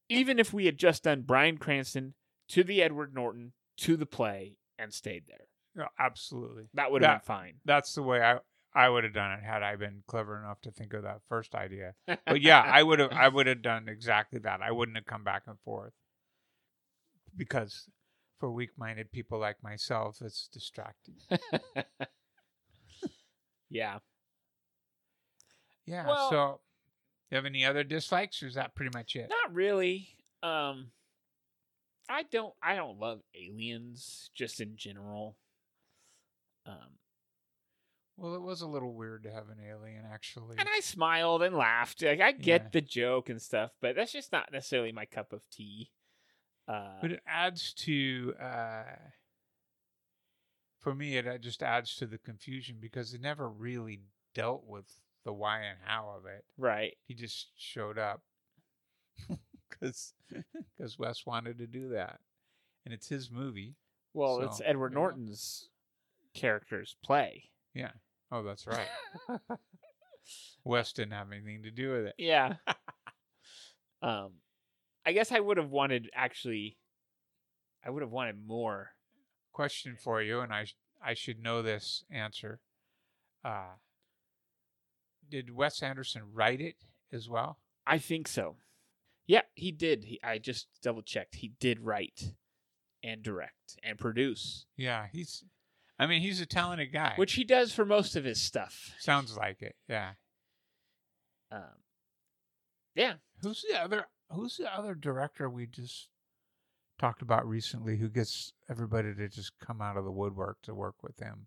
Even 0.08 0.38
if 0.38 0.52
we 0.52 0.66
had 0.66 0.78
just 0.78 1.04
done 1.04 1.22
Bryan 1.22 1.58
Cranston 1.58 2.14
to 2.48 2.62
the 2.62 2.82
Edward 2.82 3.14
Norton 3.14 3.52
to 3.78 3.96
the 3.96 4.06
play 4.06 4.56
and 4.78 4.92
stayed 4.94 5.24
there, 5.26 5.46
No, 5.74 5.88
absolutely. 5.98 6.68
that 6.74 6.90
would 6.92 7.02
have 7.02 7.22
been 7.22 7.26
fine. 7.26 7.54
That's 7.64 7.94
the 7.94 8.02
way 8.02 8.20
I 8.22 8.38
I 8.74 8.88
would 8.90 9.04
have 9.04 9.14
done 9.14 9.32
it 9.32 9.42
had 9.42 9.62
I 9.62 9.74
been 9.76 10.02
clever 10.06 10.38
enough 10.38 10.60
to 10.62 10.70
think 10.70 10.92
of 10.92 11.02
that 11.04 11.22
first 11.28 11.54
idea. 11.54 11.94
But 12.26 12.40
yeah, 12.42 12.60
I 12.60 12.82
would 12.82 12.98
have 12.98 13.12
I 13.12 13.28
would 13.28 13.46
have 13.46 13.62
done 13.62 13.88
exactly 13.88 14.38
that. 14.40 14.60
I 14.62 14.70
wouldn't 14.70 14.96
have 14.96 15.06
come 15.06 15.24
back 15.24 15.42
and 15.46 15.58
forth 15.60 15.92
because 17.36 17.88
for 18.38 18.50
weak-minded 18.50 19.10
people 19.12 19.38
like 19.38 19.62
myself, 19.62 20.18
it's 20.20 20.48
distracting. 20.52 21.14
yeah. 23.70 23.98
Yeah. 25.86 26.06
Well- 26.06 26.30
so, 26.30 26.60
you 27.30 27.36
have 27.36 27.44
any 27.46 27.64
other 27.64 27.84
dislikes, 27.84 28.42
or 28.42 28.46
is 28.46 28.54
that 28.54 28.74
pretty 28.74 28.96
much 28.96 29.16
it? 29.16 29.28
Not 29.28 29.54
really. 29.54 30.08
Um 30.42 30.90
I 32.08 32.22
don't 32.24 32.54
I 32.62 32.76
don't 32.76 32.98
love 33.00 33.22
aliens 33.34 34.30
just 34.34 34.60
in 34.60 34.76
general. 34.76 35.36
Um 36.64 36.98
Well, 38.16 38.34
it 38.34 38.42
was 38.42 38.62
a 38.62 38.66
little 38.66 38.94
weird 38.94 39.24
to 39.24 39.32
have 39.32 39.48
an 39.50 39.58
alien, 39.60 40.04
actually. 40.10 40.56
and 40.58 40.68
I 40.74 40.80
smiled 40.80 41.42
and 41.42 41.56
laughed. 41.56 42.02
Like 42.02 42.20
I 42.20 42.32
get 42.32 42.62
Yeah. 42.62 42.68
the 42.72 42.80
joke 42.80 43.28
and 43.28 43.42
stuff, 43.42 43.72
but 43.80 43.96
that's 43.96 44.12
just 44.12 44.32
not 44.32 44.52
necessarily 44.52 44.92
my 44.92 45.04
cup 45.04 45.32
of 45.32 45.48
tea. 45.50 45.90
Uh 46.68 46.98
But 47.00 47.12
it 47.12 47.22
adds 47.26 47.72
to, 47.74 48.34
uh, 48.40 48.84
for 50.78 50.94
me, 50.94 51.16
it 51.16 51.26
uh, 51.26 51.38
just 51.38 51.62
adds 51.62 51.96
to 51.96 52.06
the 52.06 52.18
confusion 52.18 52.76
because 52.80 53.12
it 53.12 53.20
never 53.20 53.48
really 53.48 54.00
dealt 54.34 54.64
with 54.64 55.00
the 55.26 55.32
why 55.32 55.58
and 55.58 55.76
how 55.84 56.14
of 56.16 56.24
it. 56.24 56.44
right. 56.56 56.96
He 57.06 57.12
just 57.14 57.48
showed 57.58 57.98
up 57.98 58.22
because 59.68 60.14
because 60.78 60.98
Wes 60.98 61.26
wanted 61.26 61.58
to 61.58 61.66
do 61.66 61.90
that, 61.90 62.20
and 62.86 62.94
it's 62.94 63.08
his 63.08 63.30
movie. 63.30 63.74
Well, 64.14 64.40
it's 64.40 64.62
Edward 64.64 64.94
know. 64.94 65.00
Norton's 65.00 65.68
character's 66.32 66.96
play. 67.04 67.50
Yeah. 67.74 67.90
Oh, 68.32 68.42
that's 68.42 68.66
right. 68.66 68.88
Wes 70.64 70.92
didn't 70.92 71.12
have 71.12 71.30
anything 71.30 71.64
to 71.64 71.70
do 71.70 71.92
with 71.92 72.06
it. 72.06 72.14
yeah. 72.18 72.54
um 74.02 74.30
I 75.04 75.12
guess 75.12 75.30
I 75.30 75.38
would 75.40 75.56
have 75.56 75.70
wanted 75.70 76.08
actually 76.14 76.78
I 77.84 77.90
would 77.90 78.02
have 78.02 78.10
wanted 78.10 78.36
more. 78.46 78.90
Question 79.52 79.96
for 80.02 80.20
you, 80.22 80.40
and 80.40 80.52
I 80.52 80.64
sh- 80.64 80.76
I 81.02 81.14
should 81.14 81.42
know 81.42 81.62
this 81.62 82.04
answer. 82.10 82.60
Uh, 83.44 83.74
did 85.30 85.54
Wes 85.54 85.82
Anderson 85.82 86.22
write 86.32 86.60
it 86.60 86.76
as 87.12 87.28
well? 87.28 87.58
I 87.86 87.98
think 87.98 88.28
so. 88.28 88.56
Yeah, 89.26 89.42
he 89.54 89.72
did. 89.72 90.04
He, 90.04 90.20
I 90.22 90.38
just 90.38 90.68
double 90.82 91.02
checked. 91.02 91.36
He 91.36 91.52
did 91.60 91.80
write 91.80 92.32
and 93.02 93.22
direct 93.22 93.76
and 93.82 93.98
produce, 93.98 94.66
Yeah, 94.76 95.06
he's. 95.12 95.44
I 95.98 96.06
mean, 96.06 96.20
he's 96.20 96.40
a 96.40 96.46
talented 96.46 96.92
guy. 96.92 97.14
which 97.16 97.32
he 97.34 97.44
does 97.44 97.72
for 97.72 97.84
most 97.86 98.16
of 98.16 98.24
his 98.24 98.40
stuff. 98.40 98.92
sounds 98.98 99.36
like 99.36 99.62
it. 99.62 99.76
Yeah. 99.88 100.10
Um, 101.50 101.62
yeah, 102.94 103.14
Who's 103.42 103.64
the 103.70 103.80
other? 103.80 104.06
Who's 104.30 104.56
the 104.56 104.74
other 104.74 104.94
director 104.94 105.48
we 105.48 105.66
just 105.66 106.08
talked 106.98 107.22
about 107.22 107.46
recently 107.46 107.96
who 107.98 108.08
gets 108.08 108.52
everybody 108.68 109.14
to 109.14 109.28
just 109.28 109.52
come 109.60 109.80
out 109.80 109.96
of 109.96 110.04
the 110.04 110.10
woodwork 110.10 110.58
to 110.62 110.74
work 110.74 110.96
with 111.02 111.18
him? 111.20 111.46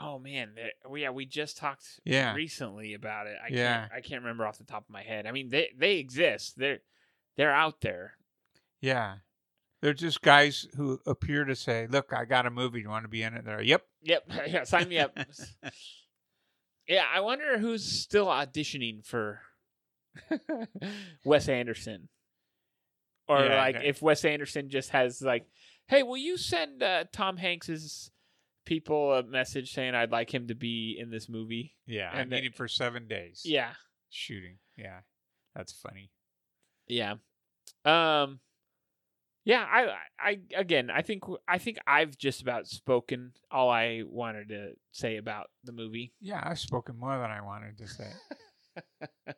Oh 0.00 0.18
man, 0.18 0.54
we 0.88 1.02
yeah 1.02 1.10
we 1.10 1.24
just 1.26 1.56
talked 1.56 2.00
Yeah. 2.04 2.34
recently 2.34 2.94
about 2.94 3.26
it. 3.26 3.36
I 3.42 3.48
Yeah. 3.52 3.80
can't 3.80 3.92
I 3.92 4.00
can't 4.00 4.22
remember 4.22 4.46
off 4.46 4.58
the 4.58 4.64
top 4.64 4.84
of 4.84 4.90
my 4.90 5.02
head. 5.02 5.26
I 5.26 5.32
mean 5.32 5.48
they 5.50 5.70
they 5.76 5.96
exist. 5.96 6.54
They're 6.56 6.80
they're 7.36 7.52
out 7.54 7.80
there. 7.80 8.14
Yeah. 8.80 9.16
They're 9.82 9.94
just 9.94 10.22
guys 10.22 10.66
who 10.76 10.98
appear 11.06 11.44
to 11.44 11.54
say, 11.54 11.86
"Look, 11.86 12.12
I 12.14 12.24
got 12.24 12.46
a 12.46 12.50
movie. 12.50 12.80
You 12.80 12.88
want 12.88 13.04
to 13.04 13.08
be 13.08 13.22
in 13.22 13.34
it?" 13.34 13.44
They're, 13.44 13.60
"Yep." 13.60 13.82
Yep, 14.02 14.30
yeah, 14.48 14.64
sign 14.64 14.88
me 14.88 14.98
up. 14.98 15.14
yeah, 16.88 17.04
I 17.12 17.20
wonder 17.20 17.58
who's 17.58 17.84
still 17.84 18.26
auditioning 18.26 19.04
for 19.04 19.40
Wes 21.24 21.48
Anderson. 21.48 22.08
Or 23.28 23.44
Yeah, 23.44 23.56
like 23.56 23.76
if 23.84 24.00
Wes 24.02 24.24
Anderson 24.24 24.68
just 24.70 24.90
has 24.90 25.20
like, 25.22 25.46
"Hey, 25.86 26.02
will 26.02 26.16
you 26.16 26.36
send 26.36 26.82
uh, 26.82 27.04
Tom 27.12 27.36
Hanks's 27.36 28.10
people 28.64 29.12
a 29.14 29.22
message 29.22 29.72
saying 29.72 29.94
I'd 29.94 30.10
like 30.12 30.32
him 30.32 30.48
to 30.48 30.54
be 30.54 30.96
in 30.98 31.10
this 31.10 31.28
movie?" 31.28 31.76
Yeah. 31.86 32.10
I 32.12 32.20
And 32.20 32.30
the- 32.32 32.36
need 32.36 32.46
it 32.46 32.54
for 32.56 32.68
seven 32.68 33.06
days. 33.08 33.42
Yeah. 33.44 33.74
Shooting. 34.10 34.58
Yeah. 34.76 35.00
That's 35.54 35.72
funny. 35.72 36.10
Yeah. 36.88 37.14
Um 37.84 38.40
yeah, 39.46 39.66
I 39.70 39.96
I 40.18 40.40
again, 40.56 40.90
I 40.90 41.02
think 41.02 41.24
I 41.46 41.58
think 41.58 41.76
I've 41.86 42.16
just 42.16 42.40
about 42.40 42.66
spoken 42.66 43.32
all 43.50 43.68
I 43.70 44.02
wanted 44.06 44.48
to 44.48 44.72
say 44.92 45.16
about 45.18 45.50
the 45.64 45.72
movie. 45.72 46.14
Yeah, 46.20 46.40
I've 46.42 46.58
spoken 46.58 46.98
more 46.98 47.18
than 47.18 47.30
I 47.30 47.42
wanted 47.42 47.76
to 47.78 47.86
say. 47.86 48.10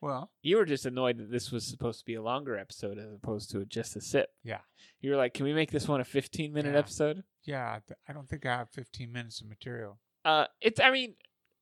well, 0.00 0.30
You 0.42 0.56
were 0.56 0.64
just 0.64 0.86
annoyed 0.86 1.18
that 1.18 1.30
this 1.30 1.50
was 1.50 1.64
supposed 1.66 1.98
to 2.00 2.04
be 2.04 2.14
a 2.14 2.22
longer 2.22 2.56
episode 2.58 2.98
as 2.98 3.12
opposed 3.12 3.50
to 3.50 3.64
just 3.64 3.96
a 3.96 4.00
sip. 4.00 4.30
yeah. 4.42 4.60
You 5.00 5.10
were 5.10 5.16
like, 5.16 5.34
"Can 5.34 5.44
we 5.44 5.52
make 5.52 5.70
this 5.72 5.88
one 5.88 6.00
a 6.00 6.04
15 6.04 6.52
minute 6.52 6.72
Yeah. 6.74 6.78
episode?" 6.78 7.24
Yeah, 7.44 7.80
I 8.08 8.12
don't 8.12 8.28
think 8.28 8.46
I 8.46 8.56
have 8.58 8.70
15 8.70 9.10
minutes 9.12 9.40
of 9.40 9.48
material. 9.48 9.98
Uh 10.24 10.46
it's 10.60 10.78
I 10.80 10.90
mean, 10.92 11.14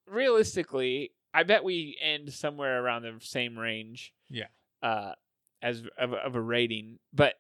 realistically, 0.07 1.13
I 1.33 1.43
bet 1.45 1.65
we 1.65 1.97
end 2.03 2.33
somewhere 2.33 2.83
around 2.83 3.03
the 3.03 3.17
same 3.21 3.59
range. 3.59 4.13
Yeah. 4.29 4.49
Uh 4.83 5.15
as 5.63 5.83
of, 5.99 6.13
of 6.15 6.35
a 6.35 6.41
rating, 6.41 6.99
but 7.13 7.35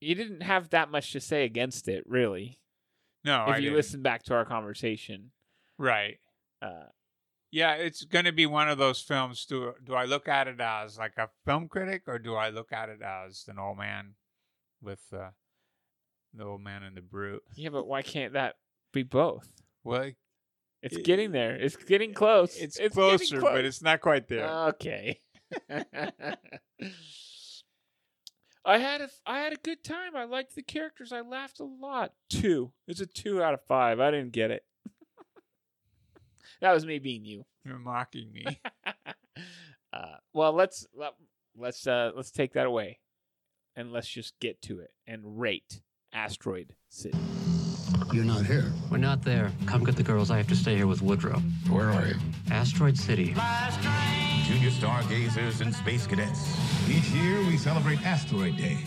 you 0.00 0.14
didn't 0.14 0.42
have 0.42 0.70
that 0.70 0.90
much 0.90 1.12
to 1.12 1.20
say 1.20 1.44
against 1.44 1.88
it, 1.88 2.04
really. 2.06 2.58
No, 3.24 3.44
if 3.44 3.48
I 3.48 3.56
you 3.58 3.62
didn't. 3.70 3.76
listen 3.76 4.02
back 4.02 4.22
to 4.24 4.34
our 4.34 4.44
conversation. 4.44 5.30
Right. 5.78 6.18
Uh, 6.60 6.86
Yeah, 7.54 7.74
it's 7.74 8.02
going 8.02 8.24
to 8.24 8.32
be 8.32 8.46
one 8.46 8.68
of 8.68 8.78
those 8.78 9.00
films. 9.00 9.46
Do 9.46 9.74
do 9.84 9.94
I 9.94 10.06
look 10.06 10.26
at 10.26 10.48
it 10.48 10.60
as 10.60 10.98
like 10.98 11.12
a 11.18 11.28
film 11.44 11.68
critic, 11.68 12.02
or 12.08 12.18
do 12.18 12.34
I 12.34 12.48
look 12.48 12.72
at 12.72 12.88
it 12.88 13.00
as 13.00 13.44
an 13.46 13.60
old 13.60 13.78
man 13.78 14.14
with 14.82 15.02
uh, 15.12 15.28
the 16.34 16.42
old 16.44 16.62
man 16.62 16.82
and 16.82 16.96
the 16.96 17.00
brute? 17.00 17.44
yeah, 17.54 17.68
but 17.68 17.86
why 17.86 18.02
can't 18.02 18.32
that 18.32 18.56
be 18.92 19.04
both? 19.04 19.48
Well, 19.84 20.10
It's 20.82 20.96
It- 20.96 21.04
getting 21.04 21.30
there. 21.30 21.54
It's 21.54 21.76
getting 21.76 22.12
close. 22.12 22.56
it's, 22.56 22.76
getting 22.76 22.90
closer, 22.90 23.38
close. 23.38 23.52
but 23.52 23.64
it's 23.64 23.82
not 23.82 24.00
quite 24.00 24.26
there. 24.26 24.48
okay. 24.70 25.20
I 28.66 28.78
had 28.78 29.00
a 29.02 29.08
I 29.26 29.38
had 29.40 29.52
a 29.52 29.56
good 29.62 29.84
time. 29.84 30.16
I 30.16 30.24
liked 30.24 30.56
the 30.56 30.62
characters. 30.62 31.12
I 31.12 31.20
laughed 31.20 31.60
a 31.60 31.64
lot. 31.64 32.14
Two. 32.30 32.72
It's 32.88 33.00
a 33.00 33.06
two 33.06 33.42
out 33.42 33.54
of 33.54 33.60
five. 33.68 34.00
I 34.00 34.10
didn't 34.10 34.32
get 34.32 34.50
it. 34.50 34.64
That 36.60 36.72
was 36.72 36.86
me 36.86 36.98
being 36.98 37.24
you. 37.24 37.44
You're 37.64 37.78
mocking 37.78 38.32
me. 38.32 38.46
uh, 39.92 40.16
well, 40.32 40.52
let's 40.52 40.86
let, 40.94 41.14
let's 41.56 41.86
uh, 41.86 42.10
let's 42.14 42.30
take 42.30 42.52
that 42.54 42.66
away, 42.66 42.98
and 43.76 43.92
let's 43.92 44.08
just 44.08 44.38
get 44.40 44.60
to 44.62 44.80
it 44.80 44.90
and 45.06 45.40
rate 45.40 45.80
Asteroid 46.12 46.74
City. 46.88 47.18
You're 48.12 48.24
not 48.24 48.46
here. 48.46 48.72
We're 48.90 48.98
not 48.98 49.22
there. 49.22 49.50
Come 49.66 49.84
get 49.84 49.96
the 49.96 50.02
girls. 50.02 50.30
I 50.30 50.36
have 50.36 50.48
to 50.48 50.56
stay 50.56 50.76
here 50.76 50.86
with 50.86 51.02
Woodrow. 51.02 51.40
Where 51.68 51.90
are 51.90 52.06
you? 52.06 52.14
Asteroid 52.50 52.96
City. 52.96 53.34
Junior 54.44 54.70
stargazers 54.70 55.60
and 55.60 55.74
space 55.74 56.06
cadets. 56.06 56.56
Each 56.88 57.06
year 57.06 57.38
we 57.40 57.56
celebrate 57.56 58.04
Asteroid 58.06 58.56
Day. 58.56 58.78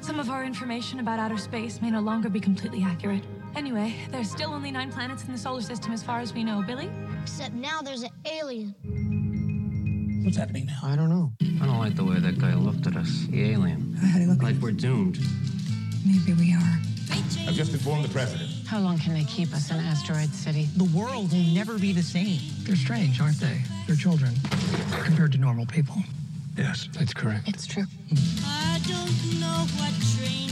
Some 0.00 0.18
of 0.18 0.28
our 0.30 0.44
information 0.44 1.00
about 1.00 1.18
outer 1.18 1.38
space 1.38 1.80
may 1.80 1.90
no 1.90 2.00
longer 2.00 2.28
be 2.28 2.40
completely 2.40 2.82
accurate. 2.82 3.22
Anyway, 3.54 3.94
there's 4.10 4.30
still 4.30 4.50
only 4.52 4.70
nine 4.70 4.90
planets 4.90 5.24
in 5.24 5.32
the 5.32 5.38
solar 5.38 5.60
system 5.60 5.92
as 5.92 6.02
far 6.02 6.20
as 6.20 6.32
we 6.32 6.42
know, 6.42 6.62
Billy. 6.66 6.90
Except 7.22 7.54
now 7.54 7.82
there's 7.82 8.02
an 8.02 8.10
alien. 8.24 8.74
What's 10.24 10.36
happening 10.36 10.66
now? 10.66 10.78
I 10.82 10.96
don't 10.96 11.10
know. 11.10 11.32
I 11.60 11.66
don't 11.66 11.78
like 11.78 11.94
the 11.94 12.04
way 12.04 12.18
that 12.18 12.38
guy 12.38 12.54
looked 12.54 12.86
at 12.86 12.96
us. 12.96 13.26
The 13.28 13.50
alien. 13.50 13.94
How 13.94 14.18
do 14.18 14.24
you 14.24 14.30
look 14.30 14.42
Like 14.42 14.56
we're 14.56 14.72
doomed. 14.72 15.18
Maybe 16.06 16.32
we 16.32 16.54
are. 16.54 16.78
I've 17.46 17.54
just 17.54 17.72
informed 17.72 18.04
the 18.04 18.08
president. 18.08 18.50
How 18.66 18.78
long 18.78 18.98
can 18.98 19.14
they 19.14 19.24
keep 19.24 19.52
us 19.52 19.70
in 19.70 19.76
Asteroid 19.76 20.32
City? 20.32 20.68
The 20.76 20.84
world 20.96 21.32
will 21.32 21.52
never 21.52 21.78
be 21.78 21.92
the 21.92 22.02
same. 22.02 22.40
They're 22.60 22.76
strange, 22.76 23.20
aren't 23.20 23.38
they? 23.40 23.60
They're 23.86 23.96
children 23.96 24.32
compared 25.04 25.32
to 25.32 25.38
normal 25.38 25.66
people. 25.66 25.96
Yes, 26.56 26.88
that's 26.92 27.12
correct. 27.12 27.48
It's 27.48 27.66
true. 27.66 27.84
Hmm. 27.84 28.16
I 28.44 28.80
don't 28.86 29.40
know 29.40 29.66
what 29.76 29.92
train 30.16 30.51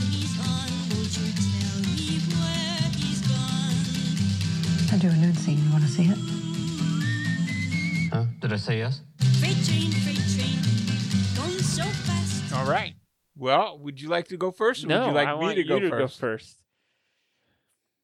do 5.55 5.61
a 5.61 5.63
nude 5.63 5.63
scene. 5.63 5.65
You 5.65 5.71
want 5.71 5.83
to 5.83 5.89
see 5.89 6.03
it? 6.03 6.17
Huh? 8.13 8.25
Did 8.41 8.53
I 8.53 8.57
say 8.57 8.77
yes? 8.79 9.01
Freight 9.39 9.63
train, 9.65 9.91
freight 9.91 10.17
train, 10.35 10.57
going 11.35 11.59
so 11.59 11.83
fast. 11.83 12.53
All 12.53 12.65
right. 12.69 12.93
Well, 13.37 13.79
would 13.79 13.99
you 14.01 14.09
like 14.09 14.27
to 14.29 14.37
go 14.37 14.51
first, 14.51 14.83
or 14.83 14.87
no, 14.87 14.99
would 14.99 15.07
you 15.07 15.13
like 15.13 15.27
I 15.27 15.33
me 15.35 15.39
want 15.41 15.55
to 15.55 15.63
go 15.63 15.75
you 15.75 15.81
to 15.81 15.89
first? 15.89 16.19
go 16.19 16.27
first. 16.27 16.57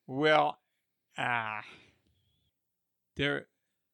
Well, 0.07 0.57
ah, 1.17 1.61
there, 3.17 3.47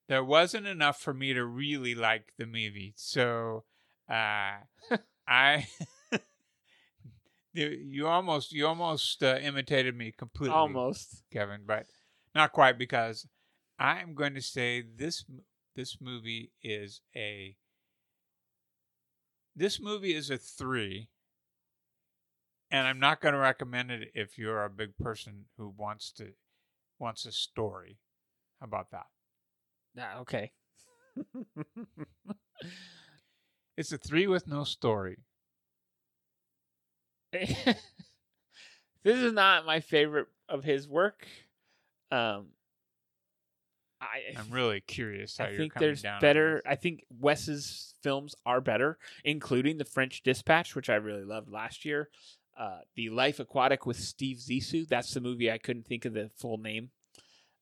there 0.07 0.23
wasn't 0.23 0.67
enough 0.67 0.99
for 1.01 1.13
me 1.13 1.33
to 1.33 1.43
really 1.43 1.95
like 1.95 2.33
the 2.37 2.45
movie, 2.45 2.93
so 2.95 3.63
uh, 4.09 4.57
I, 5.27 5.67
you 7.53 7.67
you 7.67 8.07
almost, 8.07 8.53
you 8.53 8.67
almost 8.67 9.23
uh, 9.23 9.37
imitated 9.41 9.97
me 9.97 10.11
completely, 10.15 10.55
Almost. 10.55 11.23
Kevin, 11.31 11.61
but 11.65 11.87
not 12.35 12.51
quite 12.51 12.77
because 12.77 13.27
I'm 13.83 14.13
going 14.13 14.33
to 14.35 14.41
say 14.41 14.81
this 14.81 15.25
this 15.75 15.97
movie 15.99 16.53
is 16.63 17.01
a 17.13 17.57
this 19.57 19.77
movie 19.81 20.15
is 20.15 20.29
a 20.29 20.37
three, 20.37 21.09
and 22.71 22.87
I'm 22.87 22.99
not 22.99 23.19
going 23.19 23.33
to 23.33 23.39
recommend 23.39 23.91
it 23.91 24.11
if 24.15 24.37
you're 24.37 24.63
a 24.63 24.69
big 24.69 24.97
person 24.97 25.45
who 25.57 25.73
wants 25.77 26.13
to 26.13 26.29
wants 26.97 27.25
a 27.25 27.33
story. 27.33 27.97
How 28.61 28.67
about 28.67 28.91
that? 28.91 29.07
Ah, 29.99 30.19
okay. 30.21 30.53
It's 33.75 33.91
a 33.91 33.97
three 33.97 34.27
with 34.27 34.47
no 34.47 34.63
story. 34.63 35.17
this 37.33 37.75
is 39.03 39.33
not 39.33 39.65
my 39.65 39.79
favorite 39.79 40.27
of 40.47 40.63
his 40.63 40.87
work. 40.87 41.27
Um, 42.11 42.49
I 44.03 44.39
I'm 44.39 44.49
really 44.51 44.81
curious 44.81 45.37
how 45.37 45.45
I 45.45 45.49
you're 45.49 45.57
think 45.57 45.73
there's 45.75 46.01
better. 46.21 46.61
I 46.65 46.75
think 46.75 47.03
Wes's 47.19 47.95
films 48.01 48.35
are 48.45 48.61
better, 48.61 48.97
including 49.23 49.77
The 49.77 49.85
French 49.85 50.23
Dispatch, 50.23 50.75
which 50.75 50.89
I 50.89 50.95
really 50.95 51.23
loved 51.23 51.49
last 51.49 51.85
year. 51.85 52.09
Uh, 52.57 52.79
the 52.95 53.09
Life 53.09 53.39
Aquatic 53.39 53.85
with 53.85 53.97
Steve 53.97 54.37
Zissou. 54.37 54.87
That's 54.87 55.11
the 55.13 55.21
movie 55.21 55.51
I 55.51 55.57
couldn't 55.57 55.87
think 55.87 56.05
of 56.05 56.13
the 56.13 56.29
full 56.37 56.57
name. 56.57 56.91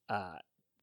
Uh, 0.10 0.38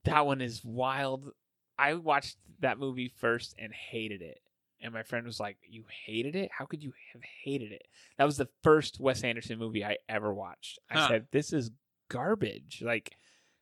that 0.05 0.25
one 0.25 0.41
is 0.41 0.65
wild. 0.65 1.33
I 1.79 1.95
watched 1.95 2.37
that 2.61 2.79
movie 2.79 3.09
first 3.09 3.55
and 3.59 3.73
hated 3.73 4.23
it. 4.23 4.41
And 4.81 4.95
my 4.95 5.03
friend 5.03 5.27
was 5.27 5.39
like, 5.41 5.59
You 5.69 5.85
hated 6.07 6.37
it? 6.37 6.51
How 6.57 6.65
could 6.65 6.83
you 6.83 6.93
have 7.13 7.23
hated 7.45 7.73
it? 7.73 7.87
That 8.17 8.25
was 8.25 8.37
the 8.37 8.49
first 8.63 8.99
Wes 9.01 9.23
Anderson 9.25 9.59
movie 9.59 9.85
I 9.85 9.99
ever 10.09 10.33
watched. 10.33 10.79
I 10.91 10.99
Huh. 10.99 11.09
said, 11.09 11.27
This 11.33 11.53
is 11.53 11.71
garbage. 12.09 12.81
Like, 12.85 13.15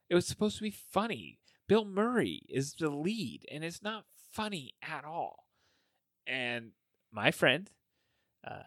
it 0.09 0.14
was 0.14 0.26
supposed 0.26 0.56
to 0.59 0.62
be 0.62 0.70
funny. 0.70 1.38
Bill 1.68 1.85
Murray 1.85 2.42
is 2.48 2.74
the 2.74 2.90
lead, 2.90 3.44
and 3.50 3.64
it's 3.64 3.83
not 3.83 4.05
funny 4.33 4.74
at 4.83 5.05
all. 5.05 5.46
And 6.26 6.72
my 7.12 7.31
friend, 7.31 7.70
uh, 8.46 8.62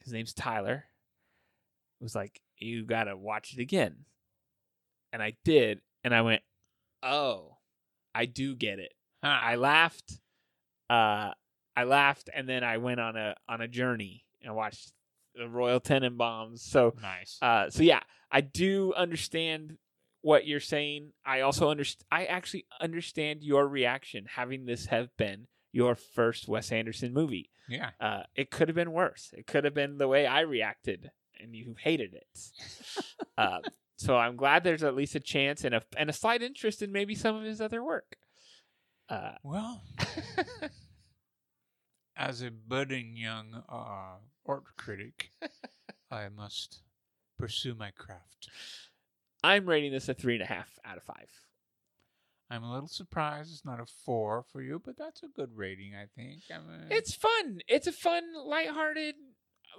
his 0.00 0.12
name's 0.12 0.32
Tyler, 0.32 0.84
was 2.00 2.14
like, 2.14 2.40
You 2.58 2.84
got 2.84 3.04
to 3.04 3.16
watch 3.16 3.52
it 3.52 3.60
again. 3.60 4.04
And 5.12 5.22
I 5.22 5.34
did. 5.44 5.80
And 6.02 6.14
I 6.14 6.22
went, 6.22 6.42
Oh, 7.02 7.56
I 8.14 8.26
do 8.26 8.54
get 8.54 8.78
it. 8.78 8.92
Huh. 9.22 9.38
I 9.42 9.56
laughed. 9.56 10.20
Uh, 10.88 11.32
I 11.76 11.84
laughed, 11.84 12.30
and 12.32 12.48
then 12.48 12.62
I 12.62 12.76
went 12.76 13.00
on 13.00 13.16
a 13.16 13.34
on 13.48 13.60
a 13.60 13.68
journey 13.68 14.24
and 14.42 14.54
watched 14.54 14.92
the 15.34 15.48
Royal 15.48 15.80
Tenenbaums. 15.80 16.60
So, 16.60 16.94
nice. 17.02 17.38
uh, 17.42 17.70
so 17.70 17.82
yeah, 17.82 18.00
I 18.30 18.42
do 18.42 18.92
understand 18.94 19.78
what 20.24 20.46
you're 20.46 20.58
saying. 20.58 21.12
I 21.24 21.42
also 21.42 21.68
understand. 21.68 22.06
I 22.10 22.24
actually 22.24 22.64
understand 22.80 23.42
your 23.42 23.68
reaction, 23.68 24.24
having 24.36 24.64
this 24.64 24.86
have 24.86 25.14
been 25.18 25.46
your 25.70 25.94
first 25.94 26.48
Wes 26.48 26.72
Anderson 26.72 27.12
movie. 27.12 27.50
yeah. 27.68 27.90
Uh, 28.00 28.22
it 28.34 28.50
could 28.50 28.68
have 28.68 28.74
been 28.74 28.92
worse. 28.92 29.34
It 29.36 29.46
could 29.46 29.64
have 29.64 29.74
been 29.74 29.98
the 29.98 30.08
way 30.08 30.26
I 30.26 30.40
reacted, 30.40 31.10
and 31.38 31.54
you 31.54 31.74
hated 31.78 32.14
it. 32.14 32.38
uh, 33.38 33.58
so 33.96 34.16
I'm 34.16 34.36
glad 34.36 34.64
there's 34.64 34.82
at 34.82 34.96
least 34.96 35.14
a 35.14 35.20
chance 35.20 35.62
and 35.62 35.74
a 35.74 35.82
and 35.96 36.08
a 36.08 36.12
slight 36.14 36.42
interest 36.42 36.80
in 36.80 36.90
maybe 36.90 37.14
some 37.14 37.36
of 37.36 37.44
his 37.44 37.60
other 37.60 37.84
work. 37.84 38.16
Uh, 39.10 39.32
Well, 39.42 39.82
as 42.16 42.40
a 42.40 42.50
budding 42.50 43.14
young 43.16 43.62
uh, 43.68 44.16
art 44.46 44.64
critic, 44.78 45.30
I 46.10 46.30
must 46.30 46.80
pursue 47.38 47.74
my 47.74 47.90
craft. 47.90 48.48
I'm 49.44 49.66
rating 49.66 49.92
this 49.92 50.08
a 50.08 50.14
three 50.14 50.34
and 50.34 50.42
a 50.42 50.46
half 50.46 50.78
out 50.84 50.96
of 50.96 51.02
five. 51.02 51.28
I'm 52.50 52.62
a 52.62 52.72
little 52.72 52.88
surprised 52.88 53.52
it's 53.52 53.64
not 53.64 53.80
a 53.80 53.86
four 54.04 54.44
for 54.52 54.62
you, 54.62 54.80
but 54.84 54.96
that's 54.98 55.22
a 55.22 55.28
good 55.28 55.50
rating, 55.56 55.92
I 55.94 56.06
think. 56.14 56.42
I'm 56.54 56.62
a, 56.68 56.94
It's 56.94 57.14
fun. 57.14 57.60
It's 57.68 57.86
a 57.86 57.92
fun, 57.92 58.22
lighthearted. 58.44 59.14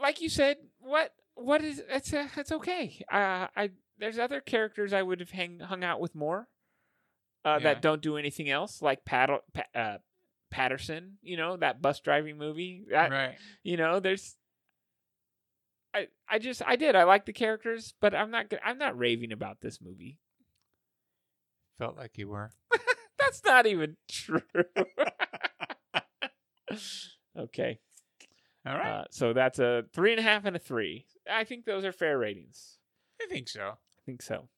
Like 0.02 0.22
you 0.22 0.30
said, 0.30 0.58
what 0.80 1.12
what 1.36 1.64
is 1.64 1.82
it's 1.90 2.14
uh, 2.14 2.28
it's 2.38 2.52
okay. 2.52 3.04
Uh, 3.12 3.48
I 3.56 3.72
there's 3.98 4.20
other 4.20 4.42
characters 4.42 4.94
I 4.94 5.02
would 5.02 5.20
have 5.20 5.32
hang, 5.32 5.60
hung 5.60 5.84
out 5.84 6.00
with 6.00 6.16
more. 6.16 6.48
Uh, 7.46 7.60
Yeah. 7.62 7.74
that 7.74 7.82
don't 7.82 8.02
do 8.02 8.18
anything 8.18 8.50
else, 8.50 8.82
like 8.82 9.06
Pat, 9.06 9.30
Pa- 9.54 9.80
uh, 9.80 9.98
Paterson. 10.52 11.18
You 11.22 11.38
know 11.38 11.58
that 11.58 11.82
bus 11.82 12.00
driving 12.02 12.38
movie. 12.38 12.86
That 12.92 13.12
right. 13.12 13.36
you 13.64 13.78
know 13.78 14.00
there's. 14.00 14.36
I 15.96 16.08
I 16.30 16.40
just 16.40 16.62
I 16.66 16.76
did 16.76 16.96
I 16.96 17.04
like 17.04 17.26
the 17.26 17.34
characters, 17.34 17.94
but 18.02 18.14
I'm 18.14 18.30
not 18.30 18.54
I'm 18.64 18.78
not 18.78 18.98
raving 18.98 19.32
about 19.32 19.62
this 19.62 19.80
movie. 19.82 20.20
Felt 21.80 21.96
like 21.98 22.18
you 22.18 22.28
were. 22.28 22.52
That's 23.20 23.44
not 23.46 23.66
even 23.66 23.96
true. 24.10 24.42
okay. 27.40 27.80
All 28.68 28.74
right. 28.74 29.02
Uh, 29.02 29.04
so 29.12 29.34
that's 29.34 29.60
a 29.60 29.84
three 29.94 30.12
and 30.12 30.20
a 30.20 30.24
half 30.24 30.46
and 30.46 30.56
a 30.56 30.60
three. 30.60 31.06
I 31.32 31.44
think 31.44 31.66
those 31.66 31.86
are 31.86 31.92
fair 31.92 32.18
ratings. 32.18 32.78
I 33.22 33.28
think 33.28 33.48
so. 33.48 33.62
I 33.62 34.02
think 34.06 34.22
so. 34.24 34.50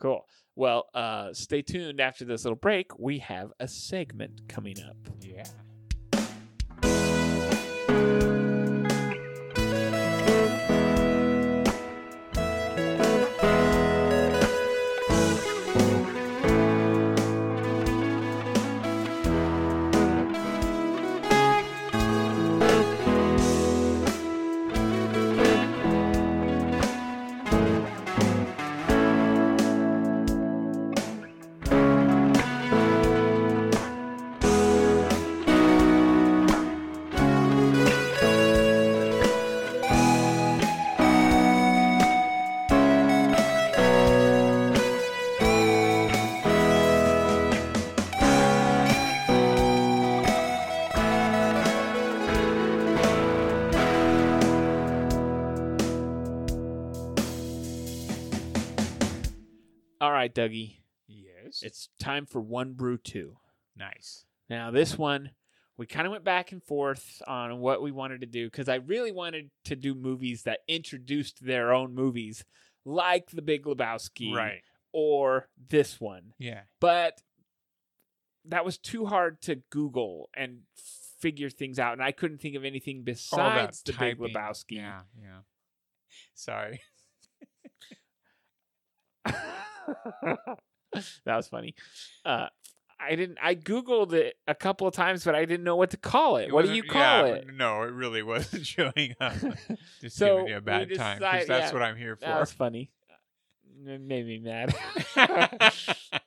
Cool. 0.00 0.26
Well, 0.56 0.86
uh, 0.92 1.32
stay 1.32 1.62
tuned 1.62 2.00
after 2.00 2.24
this 2.24 2.44
little 2.44 2.56
break. 2.56 2.98
We 2.98 3.18
have 3.20 3.52
a 3.60 3.68
segment 3.68 4.48
coming 4.48 4.76
up. 4.80 4.96
Yeah. 5.20 5.44
Right, 60.36 60.50
Dougie. 60.50 60.78
Yes. 61.06 61.62
It's 61.62 61.88
time 61.98 62.26
for 62.26 62.40
One 62.40 62.72
Brew 62.72 62.98
2. 62.98 63.36
nice. 63.76 64.24
Now, 64.50 64.70
this 64.70 64.98
one, 64.98 65.30
we 65.78 65.86
kind 65.86 66.06
of 66.06 66.10
went 66.12 66.22
back 66.24 66.52
and 66.52 66.62
forth 66.62 67.22
on 67.26 67.60
what 67.60 67.80
we 67.82 67.90
wanted 67.92 68.20
to 68.20 68.26
do 68.26 68.46
because 68.46 68.68
I 68.68 68.74
really 68.76 69.10
wanted 69.10 69.50
to 69.64 69.74
do 69.76 69.94
movies 69.94 70.42
that 70.42 70.60
introduced 70.68 71.44
their 71.44 71.72
own 71.72 71.94
movies, 71.94 72.44
like 72.84 73.30
The 73.30 73.40
Big 73.42 73.64
Lebowski 73.64 74.34
Right. 74.34 74.60
or 74.92 75.48
this 75.70 75.98
one. 75.98 76.34
Yeah. 76.38 76.60
But 76.78 77.22
that 78.44 78.64
was 78.66 78.76
too 78.76 79.06
hard 79.06 79.40
to 79.42 79.56
Google 79.70 80.28
and 80.34 80.60
figure 81.20 81.48
things 81.48 81.78
out, 81.78 81.94
and 81.94 82.02
I 82.02 82.12
couldn't 82.12 82.42
think 82.42 82.54
of 82.54 82.64
anything 82.66 83.02
besides 83.02 83.82
The 83.82 83.94
Big. 83.94 84.18
Lebowski. 84.18 84.72
Yeah. 84.76 85.00
Yeah. 85.18 85.38
Sorry. 86.34 86.82
that 91.24 91.36
was 91.36 91.48
funny. 91.48 91.74
Uh, 92.24 92.46
I 92.98 93.16
didn't. 93.16 93.38
I 93.42 93.54
googled 93.54 94.12
it 94.12 94.36
a 94.46 94.54
couple 94.54 94.86
of 94.86 94.94
times, 94.94 95.24
but 95.24 95.34
I 95.34 95.44
didn't 95.44 95.64
know 95.64 95.76
what 95.76 95.90
to 95.90 95.96
call 95.96 96.36
it. 96.36 96.48
It 96.48 96.52
what 96.54 96.64
do 96.64 96.72
you 96.72 96.82
call 96.84 97.26
yeah, 97.26 97.34
it? 97.34 97.46
No, 97.54 97.82
it 97.82 97.92
really 97.92 98.22
wasn't 98.32 98.66
showing 98.66 99.14
up. 99.20 99.34
Just 100.00 100.16
So 100.16 100.36
giving 100.38 100.48
you 100.48 100.56
a 100.56 100.60
bad 100.60 100.94
time 100.94 101.18
because 101.18 101.46
that's 101.46 101.48
yeah, 101.48 101.72
what 101.72 101.82
I'm 101.82 101.96
here 101.96 102.16
That 102.20 102.40
was 102.40 102.50
for. 102.52 102.56
funny. 102.56 102.90
It 103.86 104.00
made 104.00 104.26
me 104.26 104.38
mad. 104.38 104.74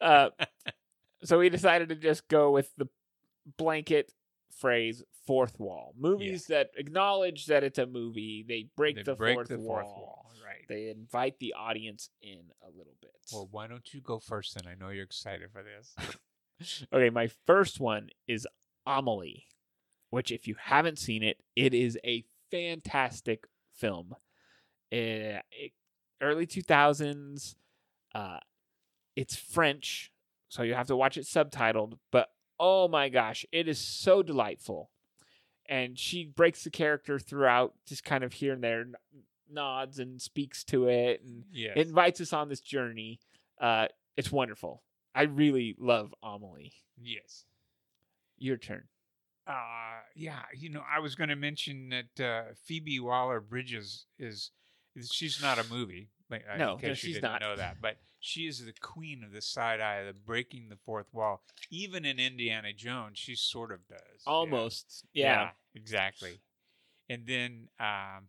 uh, 0.02 0.30
so 1.24 1.40
we 1.40 1.50
decided 1.50 1.90
to 1.90 1.96
just 1.96 2.28
go 2.28 2.52
with 2.52 2.70
the 2.78 2.88
blanket 3.58 4.12
phrase 4.60 5.02
"fourth 5.28 5.60
wall." 5.60 5.94
Movies 5.98 6.48
that 6.48 6.72
acknowledge 6.78 7.46
that 7.48 7.64
it's 7.64 7.78
a 7.78 7.86
movie. 7.86 8.44
They 8.48 8.70
break, 8.76 8.96
They 8.96 9.04
the, 9.04 9.16
break 9.16 9.36
fourth, 9.36 9.48
the 9.50 9.60
wall. 9.60 9.76
fourth 9.76 9.86
wall, 9.98 10.32
right. 10.44 10.66
They 10.68 10.90
invite 10.90 11.38
the 11.40 11.54
audience 11.54 12.10
in 12.22 12.52
a 12.64 12.70
little 12.76 12.96
bit. 13.02 13.12
Well, 13.32 13.48
why 13.52 13.68
don't 13.68 13.94
you 13.94 14.02
go 14.02 14.18
first 14.20 14.56
then? 14.56 14.66
I 14.72 14.76
know 14.76 14.90
you're 14.90 15.04
excited 15.04 15.52
for 15.52 15.62
this. 15.64 15.94
Okay, 16.92 17.12
my 17.12 17.28
first 17.46 17.80
one 17.80 18.10
is 18.28 18.48
Amelie, 18.88 19.46
which, 20.10 20.32
if 20.32 20.48
you 20.48 20.56
haven't 20.60 20.98
seen 20.98 21.22
it, 21.22 21.44
it 21.56 21.72
is 21.76 22.00
a 22.04 22.26
fantastic 22.50 23.46
film. 23.76 24.16
Eh, 24.92 25.40
it- 25.52 25.74
early 26.20 26.48
2000s. 26.48 27.56
Uh, 28.16 28.40
it's 29.16 29.36
French, 29.36 30.12
so 30.50 30.64
you 30.64 30.74
have 30.74 30.88
to 30.88 30.96
watch 30.96 31.16
it 31.18 31.26
subtitled, 31.26 32.00
but 32.12 32.30
oh 32.60 32.88
my 32.88 33.10
gosh, 33.10 33.46
it 33.52 33.68
is 33.68 33.78
so 33.80 34.24
delightful. 34.24 34.90
And 35.70 36.00
she 36.00 36.24
breaks 36.26 36.64
the 36.64 36.70
character 36.70 37.20
throughout, 37.20 37.74
just 37.86 38.04
kind 38.04 38.24
of 38.24 38.34
here 38.34 38.54
and 38.54 38.64
there, 38.64 38.86
nods 39.52 40.00
and 40.00 40.22
speaks 40.22 40.64
to 40.66 40.88
it, 40.88 41.22
and 41.24 41.44
Yes. 41.52 41.74
it 41.76 41.88
invites 41.88 42.22
us 42.22 42.32
on 42.34 42.48
this 42.50 42.62
journey. 42.62 43.20
Uh, 43.60 43.88
it's 44.16 44.32
wonderful. 44.32 44.84
I 45.14 45.24
really 45.24 45.76
love 45.80 46.14
Amelie. 46.24 46.74
Yes. 47.02 47.46
Your 48.38 48.58
turn. 48.58 48.84
Uh, 49.46 50.02
yeah, 50.16 50.40
you 50.56 50.70
know, 50.70 50.84
I 50.90 51.00
was 51.00 51.16
going 51.16 51.30
to 51.30 51.36
mention 51.36 51.90
that 51.90 52.24
uh, 52.24 52.44
Phoebe 52.66 53.00
Waller 53.00 53.40
Bridges 53.40 54.06
is, 54.20 54.52
is 54.96 55.10
she's 55.12 55.42
not 55.42 55.58
a 55.58 55.64
movie. 55.74 56.10
Like, 56.30 56.44
uh, 56.52 56.58
No, 56.58 56.74
in 56.74 56.80
case 56.80 56.88
no, 56.90 56.94
she's 56.96 57.14
didn't 57.16 57.32
not. 57.32 57.42
know 57.42 57.56
that, 57.56 57.78
but 57.82 57.98
she 58.20 58.42
is 58.48 58.64
the 58.66 58.74
queen 58.82 59.24
of 59.24 59.32
the 59.32 59.42
side 59.42 59.80
eye, 59.80 59.98
of 59.98 60.08
the 60.08 60.14
breaking 60.14 60.70
the 60.70 60.78
fourth 60.86 61.08
wall. 61.14 61.42
Even 61.70 62.06
in 62.06 62.20
Indiana 62.20 62.74
Jones, 62.74 63.18
she 63.20 63.36
sort 63.36 63.72
of 63.72 63.88
does. 63.88 64.00
yeah. 64.26 64.32
Almost, 64.32 65.06
yeah. 65.14 65.50
exactly. 65.76 66.40
And 67.10 67.26
then, 67.26 67.70
um, 67.80 68.28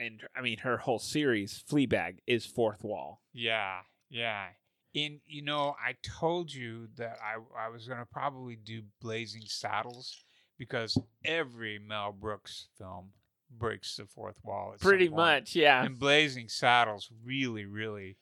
And 0.00 0.22
I 0.34 0.40
mean, 0.40 0.58
her 0.58 0.78
whole 0.78 0.98
series, 0.98 1.62
Fleabag, 1.70 2.18
is 2.26 2.44
fourth 2.44 2.82
wall. 2.82 3.22
Yeah, 3.32 3.80
yeah. 4.10 4.46
And 4.94 5.20
you 5.26 5.42
know, 5.42 5.74
I 5.82 5.94
told 6.02 6.52
you 6.52 6.88
that 6.96 7.16
I 7.22 7.66
I 7.66 7.68
was 7.68 7.86
gonna 7.86 8.06
probably 8.10 8.56
do 8.56 8.82
Blazing 9.00 9.44
Saddles 9.46 10.24
because 10.58 10.98
every 11.24 11.78
Mel 11.78 12.12
Brooks 12.12 12.66
film 12.76 13.10
breaks 13.50 13.96
the 13.96 14.06
fourth 14.06 14.38
wall. 14.42 14.74
Pretty 14.80 15.08
much, 15.08 15.54
yeah. 15.54 15.84
And 15.84 15.98
Blazing 15.98 16.48
Saddles 16.48 17.08
really, 17.24 17.64
really 17.64 18.16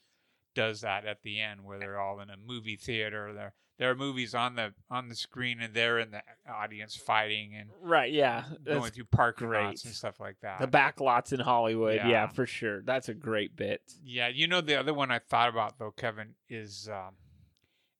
does 0.54 0.80
that 0.82 1.04
at 1.06 1.22
the 1.22 1.40
end, 1.40 1.64
where 1.64 1.78
they're 1.78 2.00
all 2.00 2.20
in 2.20 2.30
a 2.30 2.36
movie 2.36 2.76
theater. 2.76 3.32
There, 3.32 3.54
there 3.78 3.90
are 3.90 3.94
movies 3.94 4.34
on 4.34 4.56
the 4.56 4.74
on 4.90 5.08
the 5.08 5.14
screen, 5.14 5.60
and 5.60 5.72
they're 5.74 5.98
in 5.98 6.10
the 6.10 6.22
audience 6.50 6.94
fighting 6.96 7.54
and 7.54 7.70
Right, 7.80 8.12
yeah. 8.12 8.44
going 8.64 8.82
That's 8.82 8.94
through 8.96 9.04
parking 9.04 9.48
great. 9.48 9.64
lots 9.64 9.84
and 9.84 9.94
stuff 9.94 10.20
like 10.20 10.36
that. 10.42 10.60
The 10.60 10.66
back 10.66 11.00
lots 11.00 11.32
in 11.32 11.40
Hollywood, 11.40 11.96
yeah. 11.96 12.08
Yeah. 12.08 12.26
for 12.28 12.46
sure. 12.46 12.82
That's 12.82 13.08
a 13.08 13.14
great 13.14 13.56
bit. 13.56 13.80
Yeah, 14.04 14.28
you 14.28 14.46
know 14.46 14.60
the 14.60 14.78
other 14.78 14.92
one 14.94 15.10
I 15.10 15.18
thought 15.18 15.48
about 15.48 15.78
though, 15.78 15.92
Kevin, 15.92 16.34
is 16.48 16.88
um, 16.92 17.14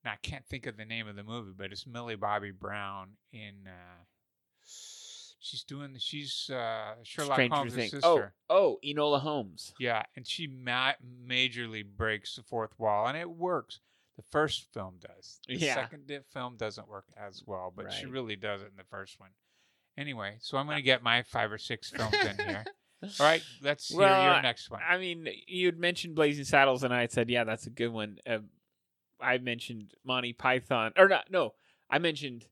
now 0.05 0.13
I 0.13 0.17
can't 0.23 0.45
think 0.47 0.67
of 0.67 0.77
the 0.77 0.85
name 0.85 1.09
of 1.09 1.17
the 1.17 1.23
movie, 1.25 1.53
but 1.57 1.73
it's 1.73 1.87
Millie 1.87 2.17
Bobby 2.17 2.51
Brown 2.51 3.13
in. 3.33 3.67
Uh, 3.67 4.05
she's 5.41 5.65
doing. 5.65 5.97
She's 5.99 6.49
uh, 6.51 6.95
Sherlock 7.03 7.35
Stranger 7.35 7.55
Holmes' 7.57 7.75
Things. 7.75 7.91
sister. 7.91 8.35
Oh, 8.49 8.79
oh, 8.79 8.79
Enola 8.85 9.21
Holmes. 9.21 9.73
Yeah, 9.81 10.03
and 10.17 10.27
she 10.27 10.47
ma- 10.47 10.93
majorly 11.27 11.85
breaks 11.85 12.37
the 12.37 12.43
fourth 12.43 12.79
wall, 12.79 13.07
and 13.07 13.17
it 13.19 13.29
works. 13.31 13.81
The 14.17 14.23
first 14.31 14.67
film 14.73 14.97
does. 15.01 15.41
The 15.49 15.57
Yeah. 15.57 15.75
second 15.75 16.11
film 16.33 16.57
doesn't 16.57 16.89
work 16.89 17.07
as 17.17 17.43
well, 17.47 17.73
but 17.75 17.93
she 17.93 18.07
really 18.07 18.37
does 18.37 18.61
it 18.61 18.67
in 18.71 18.77
the 18.77 18.85
first 18.85 19.19
one. 19.19 19.31
Anyway, 19.97 20.37
so 20.41 20.57
I'm 20.59 20.67
going 20.67 20.77
to 20.77 20.83
get 20.83 21.03
my 21.03 21.23
five 21.23 21.51
or 21.51 21.59
six 21.59 21.91
films 21.91 22.15
in 22.15 22.37
here. 22.47 22.65
All 23.03 23.11
right, 23.27 23.43
let's 23.63 23.89
hear 23.89 24.01
Well, 24.01 24.23
your 24.35 24.43
next 24.43 24.71
one. 24.71 24.81
I 24.87 24.99
mean, 24.99 25.27
you'd 25.47 25.79
mentioned 25.79 26.15
Blazing 26.15 26.45
Saddles, 26.45 26.83
and 26.85 26.93
I 26.93 27.01
had 27.01 27.13
said, 27.13 27.31
yeah, 27.31 27.45
that's 27.45 27.67
a 27.67 27.71
good 27.71 27.89
one. 27.89 28.19
Uh, 28.27 28.39
I 29.21 29.39
mentioned 29.39 29.95
Monty 30.05 30.35
Python, 30.35 30.93
or 30.99 31.09
not? 31.09 31.31
No, 31.31 31.55
I 31.89 31.99
mentioned 31.99 32.45
I 32.45 32.47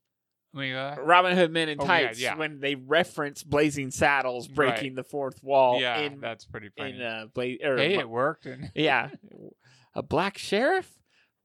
mean, 0.55 0.75
uh, 0.75 0.97
Robin 1.01 1.37
Hood 1.37 1.51
Men 1.53 1.69
in 1.69 1.79
Oh, 1.81 1.85
Tights 1.85 2.19
yeah. 2.21 2.37
when 2.37 2.61
they 2.61 2.75
reference 2.75 3.43
Blazing 3.43 3.91
Saddles 3.91 4.49
breaking 4.49 4.95
Right. 4.95 4.97
the 4.97 5.05
fourth 5.05 5.43
wall. 5.43 5.81
yeah, 5.81 5.99
in, 5.99 6.21
that's 6.21 6.45
pretty 6.47 6.71
funny. 6.77 6.93
in 6.93 7.03
uh, 7.03 7.27
Bla- 7.35 7.57
or 7.65 7.77
hey, 7.77 7.99
it 7.99 8.09
worked. 8.09 8.47
And 8.47 8.71
yeah, 8.75 9.11
a 9.95 10.03
black 10.03 10.39
sheriff 10.39 10.91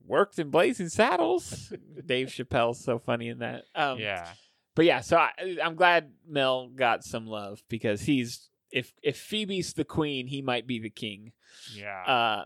worked 0.06 0.40
in 0.40 0.50
Blazing 0.50 0.90
Saddles. 0.90 1.74
Dave 2.06 2.28
Chappelle's 2.28 2.84
so 2.84 2.98
funny 3.00 3.28
in 3.30 3.40
that. 3.40 3.64
Um, 3.76 4.00
yeah, 4.00 4.28
but 4.76 4.86
yeah, 4.86 5.02
so 5.02 5.18
I, 5.18 5.32
I'm 5.64 5.76
glad 5.76 6.12
Mel 6.28 6.70
got 6.70 7.04
some 7.04 7.28
love 7.28 7.62
because 7.70 8.02
he's 8.02 8.50
if 8.72 8.94
if 9.04 9.18
Phoebe's 9.18 9.74
the 9.74 9.86
queen, 9.86 10.28
he 10.28 10.42
might 10.42 10.66
be 10.66 10.80
the 10.80 10.90
king. 10.90 11.32
yeah. 11.76 12.04
Uh, 12.06 12.46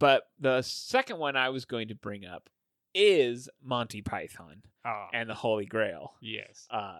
but 0.00 0.28
the 0.38 0.62
second 0.62 1.18
one 1.18 1.36
I 1.36 1.48
was 1.50 1.64
going 1.64 1.88
to 1.88 1.94
bring 1.94 2.24
up 2.24 2.48
is 2.98 3.48
Monty 3.62 4.02
Python 4.02 4.62
oh, 4.84 5.06
and 5.14 5.30
the 5.30 5.34
Holy 5.34 5.66
Grail. 5.66 6.14
yes. 6.20 6.66
Uh, 6.70 6.98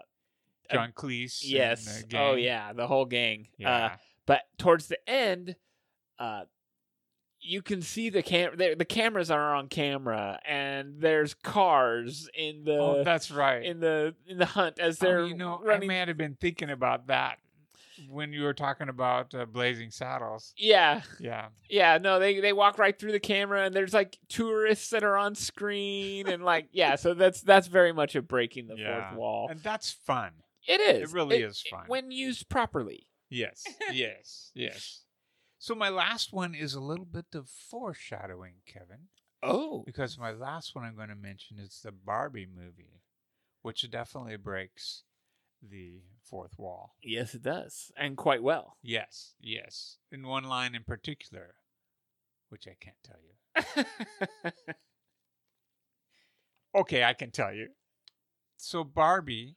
John 0.72 0.92
Cleese. 0.94 1.40
yes. 1.42 2.04
Oh 2.14 2.34
yeah, 2.34 2.72
the 2.74 2.86
whole 2.86 3.06
gang. 3.06 3.48
Uh, 3.54 3.62
Yeah. 3.62 3.96
but 4.26 4.42
towards 4.58 4.86
the 4.86 4.98
end, 5.08 5.56
uh, 6.18 6.42
you 7.40 7.62
can 7.62 7.80
see 7.80 8.10
the 8.10 8.22
cam. 8.22 8.56
The, 8.56 8.74
the 8.76 8.84
cameras 8.84 9.30
are 9.30 9.54
on 9.54 9.68
camera, 9.68 10.38
and 10.46 11.00
there's 11.00 11.34
cars 11.34 12.28
in 12.34 12.64
the 12.64 12.76
oh, 12.76 13.02
that's 13.04 13.30
right. 13.30 13.64
in 13.64 13.80
the 13.80 14.14
in 14.26 14.38
the 14.38 14.44
hunt 14.46 14.78
as 14.78 15.02
Oh, 15.02 15.06
they're 15.06 15.26
you 15.26 15.36
know, 15.36 15.58
running. 15.62 15.88
I 15.88 15.94
may 15.94 15.98
have 15.98 16.16
been 16.18 16.36
thinking 16.40 16.68
about 16.70 17.06
that 17.06 17.38
when 18.08 18.32
you 18.32 18.42
were 18.42 18.54
talking 18.54 18.88
about 18.88 19.34
uh, 19.34 19.44
Blazing 19.46 19.90
Saddles. 19.90 20.52
yeah, 20.56 21.02
Yeah. 21.20 21.48
yeah. 21.68 21.98
No, 21.98 22.18
they 22.18 22.40
they 22.40 22.52
walk 22.52 22.78
right 22.78 22.98
through 22.98 23.12
the 23.12 23.20
camera, 23.20 23.64
and 23.64 23.74
there's 23.74 23.94
like 23.94 24.18
tourists 24.28 24.90
that 24.90 25.02
are 25.04 25.16
on 25.16 25.34
screen, 25.34 26.28
and 26.28 26.44
like 26.44 26.68
yeah. 26.72 26.96
So 26.96 27.14
that's 27.14 27.40
that's 27.42 27.66
very 27.66 27.92
much 27.92 28.14
a 28.16 28.22
breaking 28.22 28.66
the 28.68 28.76
Yeah. 28.76 29.08
fourth 29.10 29.18
wall. 29.18 29.48
And 29.50 29.60
that's 29.62 29.90
fun. 29.92 30.32
It 30.66 30.80
is. 30.80 31.10
It 31.10 31.14
really 31.14 31.38
is 31.42 31.62
fun. 31.70 31.84
when 31.86 32.10
used 32.10 32.48
properly. 32.48 33.06
Yes. 33.30 33.64
yes. 33.92 34.50
Yes. 34.54 35.02
So 35.58 35.74
my 35.74 35.88
last 35.88 36.32
one 36.32 36.54
is 36.54 36.74
a 36.74 36.80
little 36.80 37.04
bit 37.04 37.26
of 37.34 37.48
foreshadowing, 37.48 38.54
Kevin, 38.66 39.08
Oh, 39.42 39.82
because 39.86 40.18
my 40.18 40.30
last 40.30 40.74
one 40.74 40.84
I'm 40.84 40.94
going 40.96 41.08
to 41.08 41.14
mention 41.14 41.58
is 41.58 41.80
the 41.82 41.90
Barbie 41.92 42.46
movie, 42.46 43.00
which 43.62 43.88
definitely 43.90 44.36
breaks 44.36 45.02
the 45.62 46.02
fourth 46.22 46.58
wall. 46.58 46.94
yes, 47.02 47.34
it 47.34 47.42
does, 47.42 47.90
and 47.96 48.16
quite 48.16 48.42
well. 48.42 48.76
Yes, 48.82 49.34
yes. 49.40 49.96
In 50.12 50.26
one 50.26 50.44
line 50.44 50.74
in 50.74 50.84
particular, 50.84 51.54
which 52.48 52.66
I 52.68 52.76
can't 52.80 52.96
tell 53.02 53.16
you. 53.24 54.52
Okay, 56.74 57.02
I 57.02 57.14
can 57.14 57.30
tell 57.30 57.52
you. 57.52 57.68
So 58.56 58.84
Barbie, 58.84 59.56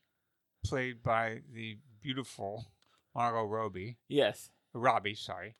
played 0.65 1.03
by 1.03 1.39
the 1.53 1.77
beautiful 2.01 2.65
Margot 3.13 3.43
Robbie, 3.43 3.97
yes. 4.07 4.49
Robbie, 4.73 5.15
sorry, 5.15 5.55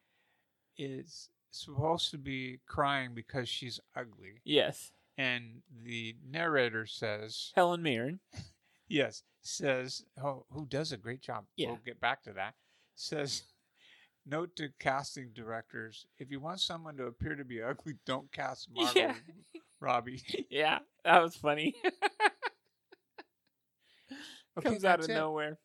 is 0.77 1.29
supposed 1.51 2.09
to 2.11 2.17
be 2.17 2.59
crying 2.65 3.11
because 3.13 3.49
she's 3.49 3.79
ugly. 3.95 4.41
Yes. 4.45 4.91
And 5.17 5.61
the 5.83 6.15
narrator 6.27 6.85
says, 6.85 7.51
Helen 7.55 7.83
Mirren. 7.83 8.21
yes, 8.87 9.23
says, 9.41 10.03
oh, 10.23 10.45
who 10.51 10.65
does 10.65 10.91
a 10.91 10.97
great 10.97 11.21
job. 11.21 11.45
Yeah. 11.57 11.67
We'll 11.69 11.79
get 11.85 11.99
back 11.99 12.23
to 12.23 12.33
that. 12.33 12.53
Says, 12.95 13.43
Note 14.25 14.55
to 14.57 14.69
casting 14.79 15.31
directors: 15.33 16.05
If 16.19 16.29
you 16.29 16.39
want 16.39 16.59
someone 16.59 16.95
to 16.97 17.05
appear 17.05 17.33
to 17.35 17.43
be 17.43 17.59
ugly, 17.59 17.95
don't 18.05 18.31
cast 18.31 18.69
Margot 18.71 18.91
Yeah. 18.99 19.15
Robbie. 19.79 20.21
yeah, 20.51 20.77
that 21.03 21.23
was 21.23 21.35
funny. 21.35 21.73
Okay, 24.57 24.69
Comes 24.69 24.85
out 24.85 24.99
of 25.03 25.09
it. 25.09 25.13
nowhere. 25.13 25.57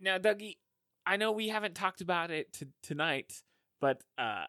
Now, 0.00 0.18
Dougie, 0.18 0.56
I 1.06 1.16
know 1.18 1.30
we 1.32 1.48
haven't 1.48 1.74
talked 1.74 2.00
about 2.00 2.30
it 2.32 2.52
t- 2.52 2.66
tonight, 2.82 3.42
but 3.80 4.00
uh, 4.18 4.46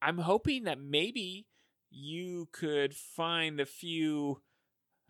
I'm 0.00 0.18
hoping 0.18 0.64
that 0.64 0.78
maybe 0.80 1.46
you 1.90 2.48
could 2.52 2.94
find 2.94 3.60
a 3.60 3.66
few 3.66 4.40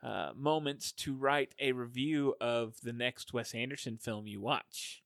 uh, 0.03 0.33
moments 0.37 0.93
to 0.93 1.15
write 1.15 1.55
a 1.61 1.73
review 1.73 2.35
of 2.41 2.75
the 2.83 2.93
next 2.93 3.33
Wes 3.33 3.55
Anderson 3.55 3.99
film 3.99 4.27
you 4.27 4.41
watch. 4.41 5.03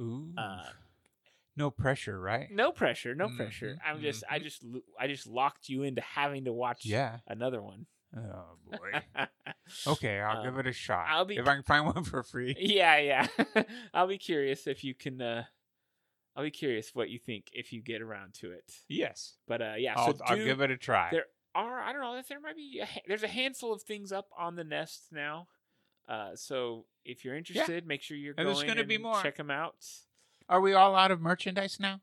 Ooh. 0.00 0.32
Uh, 0.36 0.64
no 1.56 1.70
pressure, 1.70 2.20
right? 2.20 2.50
no 2.50 2.70
pressure, 2.72 3.14
no 3.14 3.28
pressure. 3.36 3.76
Mhm, 3.76 3.88
I'm 3.88 4.00
just, 4.02 4.24
I 4.30 4.38
just, 4.38 4.64
I 5.00 5.06
just 5.06 5.26
locked 5.26 5.68
you 5.68 5.84
into 5.84 6.00
having 6.02 6.44
to 6.44 6.52
watch 6.52 6.84
Yeah. 6.84 7.18
another 7.26 7.62
one. 7.62 7.86
Oh 8.16 8.56
boy. 8.70 9.00
okay, 9.86 10.20
I'll 10.20 10.42
give 10.42 10.54
Um, 10.54 10.60
it 10.60 10.66
a 10.66 10.72
shot. 10.72 11.06
I'll 11.08 11.24
be- 11.24 11.36
if 11.36 11.46
I 11.46 11.54
can 11.54 11.62
find 11.62 11.84
one 11.94 12.04
for 12.04 12.22
free. 12.22 12.54
yeah, 12.58 12.98
yeah. 12.98 13.62
I'll 13.94 14.06
be 14.06 14.18
curious 14.18 14.66
if 14.66 14.84
you 14.84 14.94
can. 14.94 15.20
Uh, 15.22 15.44
I'll 16.34 16.44
be 16.44 16.50
curious 16.50 16.94
what 16.94 17.08
you 17.08 17.18
think 17.18 17.46
if 17.54 17.72
you 17.72 17.80
get 17.80 18.02
around 18.02 18.34
to 18.40 18.52
it. 18.52 18.64
Yes. 18.88 19.34
But 19.48 19.62
uh, 19.62 19.74
yeah, 19.78 19.94
I'll, 19.96 20.14
so 20.14 20.24
I'll 20.26 20.36
give 20.36 20.60
it 20.60 20.70
a 20.70 20.76
try. 20.76 21.08
There 21.10 21.24
are 21.56 21.80
I 21.80 21.92
don't 21.92 22.00
know. 22.02 22.20
There 22.28 22.40
might 22.40 22.56
be 22.56 22.80
a, 22.82 22.88
there's 23.06 23.22
a 23.22 23.28
handful 23.28 23.72
of 23.72 23.82
things 23.82 24.12
up 24.12 24.28
on 24.38 24.56
the 24.56 24.64
nest 24.64 25.06
now. 25.12 25.48
Uh, 26.08 26.30
so 26.34 26.84
if 27.04 27.24
you're 27.24 27.36
interested, 27.36 27.86
make 27.86 28.02
sure 28.02 28.16
you're 28.16 28.34
And 28.38 28.46
there's 28.46 28.58
going 28.58 28.68
gonna 28.68 28.80
and 28.80 28.88
be 28.88 28.98
more. 28.98 29.20
check 29.22 29.36
them 29.36 29.50
out. 29.50 29.74
Are 30.48 30.60
we 30.60 30.72
all 30.74 30.94
out 30.94 31.10
of 31.10 31.20
merchandise 31.20 31.78
now? 31.80 32.00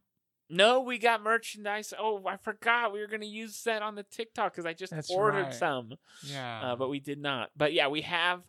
No, 0.49 0.82
we 0.82 0.97
got 0.97 1.24
merchandise. 1.24 1.93
Oh, 1.97 2.22
I 2.28 2.36
forgot 2.38 2.91
we 2.91 2.99
were 2.99 3.08
gonna 3.08 3.26
use 3.26 3.64
that 3.64 3.82
on 3.82 3.95
the 3.95 4.04
TikTok 4.04 4.54
because 4.54 4.66
I 4.66 4.74
just 4.74 4.93
That's 4.93 5.10
ordered 5.10 5.43
right. 5.43 5.54
some. 5.54 5.93
Yeah. 6.26 6.62
uh, 6.62 6.76
but 6.76 6.89
we 6.89 6.99
did 6.99 7.20
not. 7.20 7.51
But 7.56 7.74
yeah, 7.74 7.88
we 7.88 8.01
have 8.01 8.41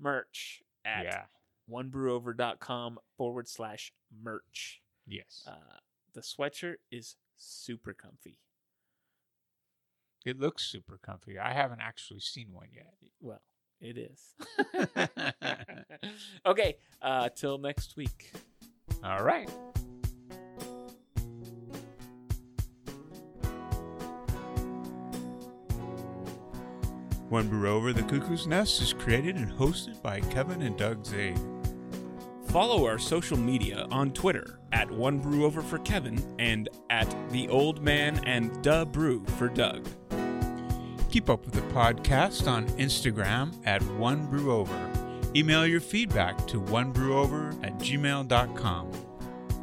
merch 0.00 0.62
at 0.84 1.04
yeah. 1.04 1.22
onebrewover.com 1.70 2.98
forward 3.16 3.48
slash 3.48 3.92
merch. 4.22 4.80
Yes. 5.06 5.44
Uh, 5.46 5.78
the 6.14 6.22
sweatshirt 6.22 6.76
is 6.90 7.16
super 7.36 7.92
comfy. 7.92 8.38
It 10.24 10.40
looks 10.40 10.64
super 10.64 10.98
comfy. 11.04 11.38
I 11.38 11.52
haven't 11.52 11.80
actually 11.80 12.20
seen 12.20 12.48
one 12.52 12.68
yet. 12.72 12.94
Well, 13.20 13.42
it 13.80 13.98
is. 13.98 14.34
okay, 16.46 16.76
uh, 17.02 17.28
till 17.34 17.58
next 17.58 17.96
week. 17.96 18.32
All 19.02 19.22
right. 19.22 19.50
One 27.28 27.48
Brew 27.48 27.68
Over 27.68 27.92
the 27.92 28.02
Cuckoo's 28.02 28.46
Nest 28.46 28.80
is 28.80 28.92
created 28.92 29.36
and 29.36 29.50
hosted 29.50 30.00
by 30.02 30.20
Kevin 30.20 30.62
and 30.62 30.76
Doug 30.76 31.04
Zaid. 31.04 31.38
Follow 32.46 32.86
our 32.86 32.98
social 32.98 33.36
media 33.36 33.88
on 33.90 34.12
Twitter 34.12 34.60
at 34.72 34.88
One 34.88 35.18
Brew 35.18 35.44
Over 35.44 35.60
for 35.60 35.78
Kevin 35.80 36.22
and 36.38 36.68
at 36.90 37.12
The 37.30 37.48
Old 37.48 37.82
Man 37.82 38.22
and 38.24 38.62
Duh 38.62 38.84
Brew 38.84 39.24
for 39.36 39.48
Doug. 39.48 39.84
Keep 41.14 41.30
up 41.30 41.44
with 41.44 41.54
the 41.54 41.60
podcast 41.72 42.50
on 42.50 42.66
Instagram 42.70 43.54
at 43.64 43.80
One 43.82 44.26
Brew 44.26 44.50
Over. 44.50 44.90
Email 45.36 45.64
your 45.64 45.78
feedback 45.78 46.44
to 46.48 46.60
onebrewover 46.62 47.54
at 47.64 47.78
gmail.com. 47.78 48.90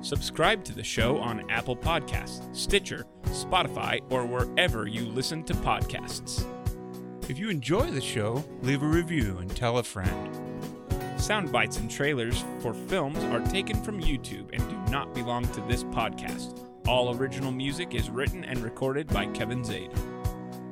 Subscribe 0.02 0.64
to 0.64 0.74
the 0.74 0.82
show 0.86 1.18
on 1.18 1.52
Apple 1.52 1.76
Podcasts, 1.76 2.56
Stitcher, 2.56 3.06
Spotify, 3.26 4.00
or 4.10 4.26
wherever 4.26 4.88
you 4.88 5.06
listen 5.06 5.44
to 5.44 5.54
podcasts. 5.56 6.46
If 7.30 7.38
you 7.38 7.50
enjoy 7.50 7.92
the 7.92 8.00
show, 8.00 8.46
leave 8.62 8.82
a 8.82 8.88
review 8.88 9.40
and 9.40 9.54
tell 9.54 9.80
a 9.80 9.84
friend. 9.84 10.34
Sound 11.18 11.52
bites 11.52 11.76
and 11.80 11.92
trailers 11.92 12.46
for 12.62 12.74
films 12.74 13.22
are 13.26 13.42
taken 13.52 13.84
from 13.84 14.02
YouTube 14.02 14.48
and 14.54 14.70
do 14.70 14.90
not 14.90 15.14
belong 15.14 15.46
to 15.50 15.60
this 15.68 15.84
podcast. 15.84 16.66
All 16.88 17.14
original 17.14 17.52
music 17.52 17.94
is 17.94 18.10
written 18.10 18.46
and 18.46 18.60
recorded 18.60 19.08
by 19.08 19.26
Kevin 19.26 19.66
Zaid. 19.66 19.92